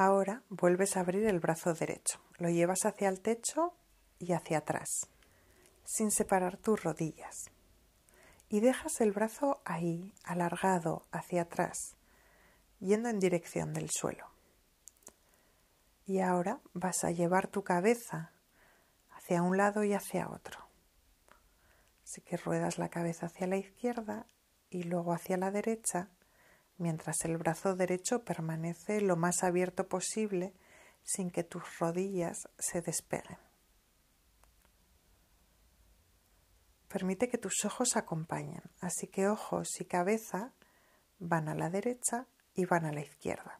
Ahora 0.01 0.43
vuelves 0.47 0.95
a 0.95 1.01
abrir 1.01 1.25
el 1.25 1.41
brazo 1.41 1.73
derecho. 1.73 2.21
Lo 2.37 2.47
llevas 2.47 2.85
hacia 2.85 3.09
el 3.09 3.19
techo 3.19 3.73
y 4.17 4.31
hacia 4.31 4.59
atrás, 4.59 5.09
sin 5.83 6.09
separar 6.09 6.55
tus 6.55 6.81
rodillas. 6.81 7.51
Y 8.47 8.61
dejas 8.61 9.01
el 9.01 9.11
brazo 9.11 9.61
ahí, 9.65 10.13
alargado 10.23 11.05
hacia 11.11 11.41
atrás, 11.41 11.97
yendo 12.79 13.09
en 13.09 13.19
dirección 13.19 13.73
del 13.73 13.89
suelo. 13.89 14.25
Y 16.05 16.21
ahora 16.21 16.61
vas 16.73 17.03
a 17.03 17.11
llevar 17.11 17.49
tu 17.49 17.65
cabeza 17.65 18.31
hacia 19.09 19.41
un 19.41 19.57
lado 19.57 19.83
y 19.83 19.91
hacia 19.91 20.29
otro. 20.29 20.65
Así 22.05 22.21
que 22.21 22.37
ruedas 22.37 22.77
la 22.77 22.87
cabeza 22.87 23.25
hacia 23.25 23.47
la 23.47 23.57
izquierda 23.57 24.27
y 24.69 24.83
luego 24.83 25.11
hacia 25.11 25.35
la 25.35 25.51
derecha 25.51 26.07
mientras 26.79 27.23
el 27.25 27.37
brazo 27.37 27.75
derecho 27.75 28.23
permanece 28.23 29.01
lo 29.01 29.15
más 29.15 29.43
abierto 29.43 29.87
posible 29.87 30.53
sin 31.03 31.29
que 31.29 31.43
tus 31.43 31.63
rodillas 31.77 32.49
se 32.57 32.81
despeguen. 32.81 33.37
Permite 36.87 37.29
que 37.29 37.37
tus 37.37 37.63
ojos 37.65 37.95
acompañen, 37.95 38.63
así 38.81 39.07
que 39.07 39.27
ojos 39.27 39.79
y 39.79 39.85
cabeza 39.85 40.53
van 41.19 41.47
a 41.47 41.53
la 41.53 41.69
derecha 41.69 42.25
y 42.55 42.65
van 42.65 42.85
a 42.85 42.91
la 42.91 43.01
izquierda. 43.01 43.57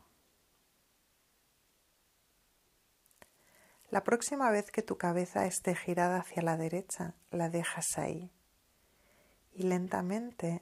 La 3.92 4.04
próxima 4.04 4.50
vez 4.52 4.72
que 4.72 4.82
tu 4.82 4.98
cabeza 4.98 5.46
esté 5.46 5.76
girada 5.76 6.20
hacia 6.20 6.42
la 6.42 6.58
derecha, 6.58 7.16
la 7.32 7.50
dejas 7.50 7.98
ahí 7.98 8.32
y 9.54 9.64
lentamente 9.64 10.62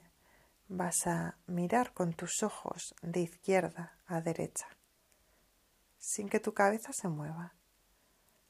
vas 0.68 1.06
a 1.06 1.38
mirar 1.46 1.94
con 1.94 2.12
tus 2.12 2.42
ojos 2.42 2.94
de 3.02 3.20
izquierda 3.20 3.98
a 4.06 4.20
derecha, 4.20 4.68
sin 5.98 6.28
que 6.28 6.40
tu 6.40 6.52
cabeza 6.52 6.92
se 6.92 7.08
mueva. 7.08 7.54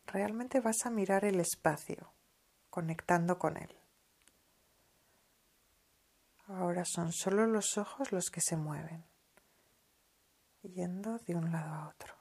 Realmente 0.07 0.61
vas 0.61 0.85
a 0.85 0.91
mirar 0.91 1.25
el 1.25 1.39
espacio, 1.41 2.13
conectando 2.71 3.39
con 3.39 3.57
él. 3.57 3.75
Ahora 6.47 6.85
son 6.85 7.13
solo 7.13 7.47
los 7.47 7.77
ojos 7.79 8.11
los 8.11 8.31
que 8.31 8.41
se 8.41 8.57
mueven, 8.57 9.05
yendo 10.63 11.19
de 11.19 11.35
un 11.35 11.53
lado 11.53 11.75
a 11.75 11.89
otro. 11.89 12.18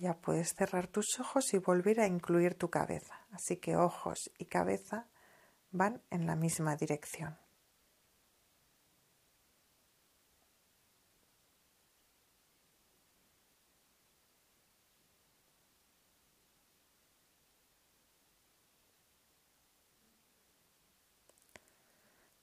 Ya 0.00 0.14
puedes 0.14 0.54
cerrar 0.54 0.86
tus 0.88 1.20
ojos 1.20 1.52
y 1.52 1.58
volver 1.58 2.00
a 2.00 2.06
incluir 2.06 2.54
tu 2.54 2.70
cabeza. 2.70 3.26
Así 3.30 3.58
que 3.58 3.76
ojos 3.76 4.30
y 4.38 4.46
cabeza 4.46 5.06
van 5.70 6.02
en 6.10 6.26
la 6.26 6.36
misma 6.36 6.74
dirección. 6.76 7.38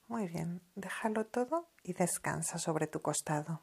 Muy 0.07 0.27
bien, 0.27 0.61
déjalo 0.75 1.25
todo 1.25 1.69
y 1.83 1.93
descansa 1.93 2.57
sobre 2.57 2.87
tu 2.87 3.01
costado. 3.01 3.61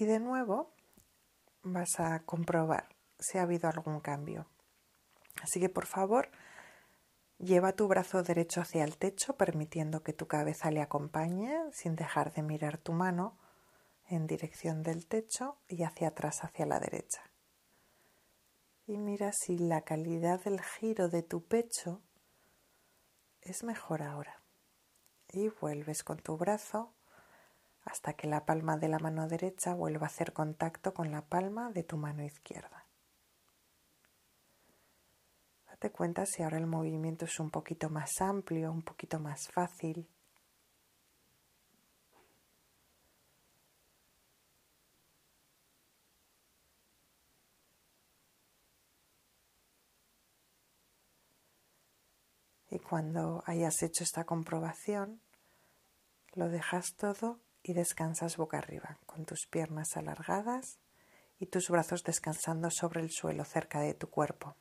Y 0.00 0.06
de 0.06 0.18
nuevo 0.18 0.72
vas 1.62 2.00
a 2.00 2.20
comprobar 2.20 2.88
si 3.18 3.36
ha 3.36 3.42
habido 3.42 3.68
algún 3.68 4.00
cambio. 4.00 4.46
Así 5.42 5.60
que 5.60 5.68
por 5.68 5.84
favor, 5.84 6.30
lleva 7.36 7.74
tu 7.74 7.86
brazo 7.86 8.22
derecho 8.22 8.62
hacia 8.62 8.84
el 8.84 8.96
techo, 8.96 9.36
permitiendo 9.36 10.02
que 10.02 10.14
tu 10.14 10.26
cabeza 10.26 10.70
le 10.70 10.80
acompañe 10.80 11.54
sin 11.72 11.96
dejar 11.96 12.32
de 12.32 12.40
mirar 12.40 12.78
tu 12.78 12.94
mano 12.94 13.36
en 14.06 14.26
dirección 14.26 14.82
del 14.82 15.06
techo 15.06 15.58
y 15.68 15.82
hacia 15.82 16.08
atrás 16.08 16.44
hacia 16.44 16.64
la 16.64 16.80
derecha. 16.80 17.20
Y 18.86 18.96
mira 18.96 19.32
si 19.32 19.58
la 19.58 19.82
calidad 19.82 20.42
del 20.42 20.62
giro 20.62 21.10
de 21.10 21.22
tu 21.22 21.44
pecho 21.44 22.00
es 23.42 23.64
mejor 23.64 24.02
ahora. 24.02 24.40
Y 25.28 25.50
vuelves 25.60 26.02
con 26.02 26.20
tu 26.20 26.38
brazo 26.38 26.94
hasta 27.84 28.12
que 28.14 28.26
la 28.26 28.44
palma 28.44 28.76
de 28.76 28.88
la 28.88 28.98
mano 28.98 29.26
derecha 29.26 29.74
vuelva 29.74 30.06
a 30.06 30.10
hacer 30.10 30.32
contacto 30.32 30.94
con 30.94 31.10
la 31.10 31.22
palma 31.22 31.70
de 31.70 31.82
tu 31.82 31.96
mano 31.96 32.22
izquierda. 32.22 32.86
Date 35.66 35.90
cuenta 35.90 36.26
si 36.26 36.42
ahora 36.42 36.58
el 36.58 36.66
movimiento 36.66 37.24
es 37.24 37.40
un 37.40 37.50
poquito 37.50 37.88
más 37.88 38.20
amplio, 38.20 38.70
un 38.70 38.82
poquito 38.82 39.18
más 39.18 39.48
fácil. 39.48 40.08
Y 52.72 52.78
cuando 52.78 53.42
hayas 53.46 53.82
hecho 53.82 54.04
esta 54.04 54.24
comprobación, 54.24 55.20
lo 56.34 56.48
dejas 56.48 56.94
todo 56.94 57.40
y 57.62 57.74
descansas 57.74 58.36
boca 58.36 58.58
arriba, 58.58 58.98
con 59.06 59.24
tus 59.24 59.46
piernas 59.46 59.96
alargadas 59.96 60.78
y 61.38 61.46
tus 61.46 61.68
brazos 61.68 62.02
descansando 62.04 62.70
sobre 62.70 63.00
el 63.00 63.10
suelo 63.10 63.44
cerca 63.44 63.80
de 63.80 63.94
tu 63.94 64.08
cuerpo. 64.08 64.56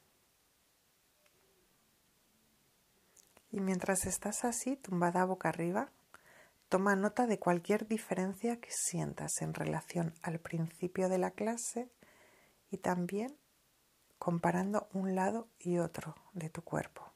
Y 3.51 3.61
mientras 3.61 4.05
estás 4.05 4.45
así, 4.45 4.77
tumbada 4.77 5.25
boca 5.25 5.49
arriba, 5.49 5.91
toma 6.69 6.95
nota 6.95 7.25
de 7.25 7.39
cualquier 7.39 7.87
diferencia 7.87 8.59
que 8.59 8.69
sientas 8.71 9.41
en 9.41 9.53
relación 9.53 10.13
al 10.21 10.39
principio 10.39 11.09
de 11.09 11.17
la 11.17 11.31
clase 11.31 11.89
y 12.69 12.77
también 12.77 13.35
comparando 14.19 14.87
un 14.93 15.15
lado 15.15 15.47
y 15.57 15.79
otro 15.79 16.15
de 16.33 16.49
tu 16.49 16.61
cuerpo. 16.61 17.11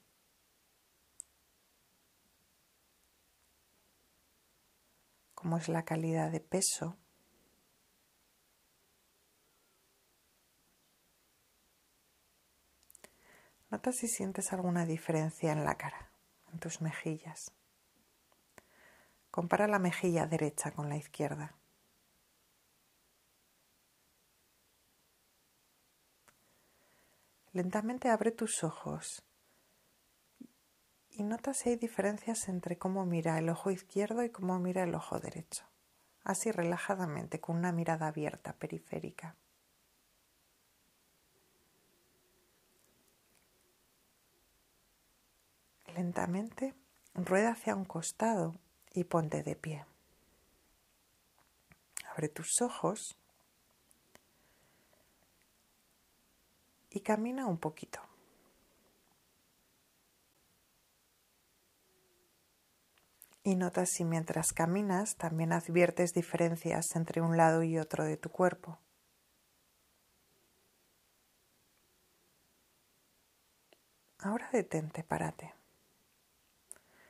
Es 5.57 5.67
la 5.67 5.83
calidad 5.83 6.31
de 6.31 6.39
peso. 6.39 6.97
Nota 13.69 13.91
si 13.91 14.07
sientes 14.07 14.53
alguna 14.53 14.85
diferencia 14.85 15.51
en 15.51 15.65
la 15.65 15.75
cara, 15.75 16.11
en 16.51 16.59
tus 16.59 16.81
mejillas. 16.81 17.51
Compara 19.31 19.67
la 19.67 19.79
mejilla 19.79 20.27
derecha 20.27 20.71
con 20.71 20.89
la 20.89 20.95
izquierda. 20.95 21.55
Lentamente 27.51 28.09
abre 28.09 28.31
tus 28.31 28.63
ojos 28.63 29.23
y 31.15 31.23
nota 31.23 31.53
si 31.53 31.69
hay 31.69 31.75
diferencias 31.75 32.47
entre 32.49 32.77
cómo 32.77 33.05
mira 33.05 33.37
el 33.37 33.49
ojo 33.49 33.69
izquierdo 33.69 34.23
y 34.23 34.29
cómo 34.29 34.59
mira 34.59 34.83
el 34.83 34.95
ojo 34.95 35.19
derecho. 35.19 35.63
Así 36.23 36.51
relajadamente, 36.51 37.39
con 37.39 37.57
una 37.57 37.71
mirada 37.71 38.07
abierta, 38.07 38.53
periférica. 38.53 39.35
Lentamente, 45.93 46.73
rueda 47.13 47.51
hacia 47.51 47.75
un 47.75 47.85
costado 47.85 48.55
y 48.93 49.03
ponte 49.03 49.43
de 49.43 49.55
pie. 49.55 49.85
Abre 52.11 52.29
tus 52.29 52.61
ojos 52.61 53.15
y 56.89 57.01
camina 57.01 57.45
un 57.45 57.57
poquito. 57.57 58.12
Y 63.43 63.55
notas 63.55 63.89
si 63.89 64.05
mientras 64.05 64.53
caminas 64.53 65.17
también 65.17 65.51
adviertes 65.51 66.13
diferencias 66.13 66.95
entre 66.95 67.21
un 67.21 67.35
lado 67.35 67.61
y 67.63 67.77
otro 67.77 68.05
de 68.05 68.15
tu 68.15 68.29
cuerpo. 68.29 68.79
Ahora 74.19 74.49
detente, 74.53 75.03
párate. 75.03 75.53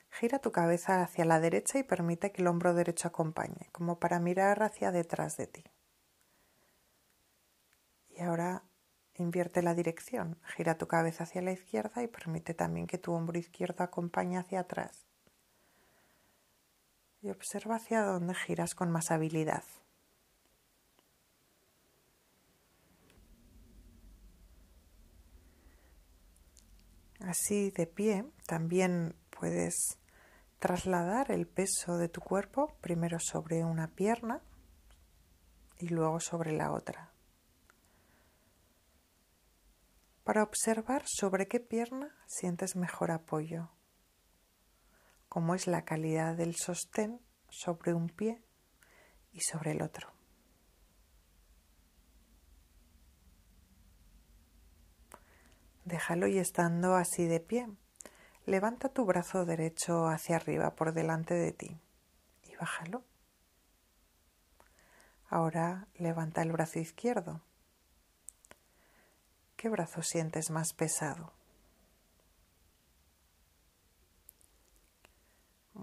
Gira 0.10 0.40
tu 0.40 0.52
cabeza 0.52 1.04
hacia 1.04 1.26
la 1.26 1.40
derecha 1.40 1.78
y 1.78 1.84
permite 1.84 2.32
que 2.32 2.42
el 2.42 2.48
hombro 2.48 2.74
derecho 2.74 3.08
acompañe, 3.08 3.70
como 3.72 4.00
para 4.00 4.20
mirar 4.20 4.64
hacia 4.64 4.92
detrás 4.92 5.38
de 5.38 5.46
ti. 5.46 5.64
Y 8.10 8.22
ahora 8.22 8.64
invierte 9.16 9.62
la 9.62 9.76
dirección. 9.76 10.40
Gira 10.56 10.78
tu 10.80 10.88
cabeza 10.88 11.24
hacia 11.26 11.44
la 11.44 11.52
izquierda 11.52 12.02
y 12.02 12.08
permite 12.08 12.56
también 12.56 12.88
que 12.88 12.98
tu 12.98 13.14
hombro 13.14 13.38
izquierdo 13.38 13.84
acompañe 13.84 14.38
hacia 14.38 14.62
atrás 14.62 15.03
y 17.24 17.30
observa 17.30 17.78
hacia 17.78 18.04
dónde 18.04 18.36
giras 18.36 18.76
con 18.76 18.92
más 18.92 19.10
habilidad. 19.10 19.64
Así 27.22 27.72
de 27.72 27.88
pie 27.88 28.26
también 28.46 29.16
puedes 29.30 29.98
trasladar 30.60 31.32
el 31.32 31.48
peso 31.48 31.98
de 31.98 32.10
tu 32.10 32.20
cuerpo 32.20 32.76
primero 32.82 33.18
sobre 33.20 33.64
una 33.64 33.88
pierna 33.88 34.42
y 35.80 35.88
luego 35.88 36.20
sobre 36.20 36.52
la 36.52 36.74
otra. 36.74 37.14
Para 40.26 40.44
observar 40.44 41.04
sobre 41.06 41.48
qué 41.48 41.62
pierna 41.62 42.14
sientes 42.28 42.76
mejor 42.76 43.12
apoyo, 43.12 43.70
cómo 45.34 45.56
es 45.56 45.66
la 45.66 45.84
calidad 45.84 46.36
del 46.36 46.56
sostén 46.56 47.20
sobre 47.50 47.96
un 47.96 48.08
pie 48.08 48.44
y 49.32 49.40
sobre 49.42 49.72
el 49.72 49.82
otro. 49.82 50.14
Déjalo 55.86 56.28
y 56.28 56.38
estando 56.38 56.94
así 56.94 57.26
de 57.26 57.40
pie, 57.40 57.68
levanta 58.46 58.90
tu 58.90 59.06
brazo 59.06 59.44
derecho 59.44 60.06
hacia 60.08 60.36
arriba 60.36 60.76
por 60.76 60.94
delante 60.94 61.34
de 61.34 61.52
ti 61.52 61.80
y 62.44 62.56
bájalo. 62.56 63.04
Ahora 65.30 65.88
levanta 65.96 66.44
el 66.44 66.52
brazo 66.52 66.78
izquierdo. 66.78 67.42
¿Qué 69.56 69.68
brazo 69.68 70.04
sientes 70.04 70.52
más 70.52 70.74
pesado? 70.74 71.34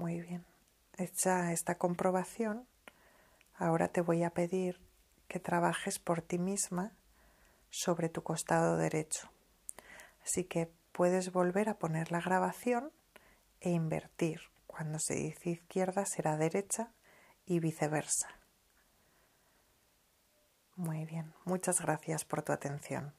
Muy 0.01 0.19
bien. 0.23 0.47
Hecha 0.97 1.53
esta 1.53 1.75
comprobación, 1.75 2.67
ahora 3.55 3.89
te 3.89 4.01
voy 4.01 4.23
a 4.23 4.31
pedir 4.31 4.81
que 5.29 5.41
trabajes 5.41 5.99
por 5.99 6.23
ti 6.23 6.39
misma 6.39 6.97
sobre 7.69 8.09
tu 8.09 8.23
costado 8.23 8.79
derecho. 8.79 9.31
Así 10.25 10.45
que 10.45 10.73
puedes 10.93 11.33
volver 11.33 11.69
a 11.69 11.77
poner 11.77 12.13
la 12.13 12.23
grabación 12.23 12.91
e 13.61 13.73
invertir. 13.73 14.41
Cuando 14.67 14.99
se 14.99 15.17
dice 15.17 15.51
izquierda 15.51 16.07
será 16.07 16.39
derecha 16.39 16.95
y 17.45 17.61
viceversa. 17.61 18.31
Muy 20.77 21.05
bien, 21.05 21.35
muchas 21.45 21.79
gracias 21.79 22.25
por 22.25 22.41
tu 22.41 22.53
atención. 22.53 23.13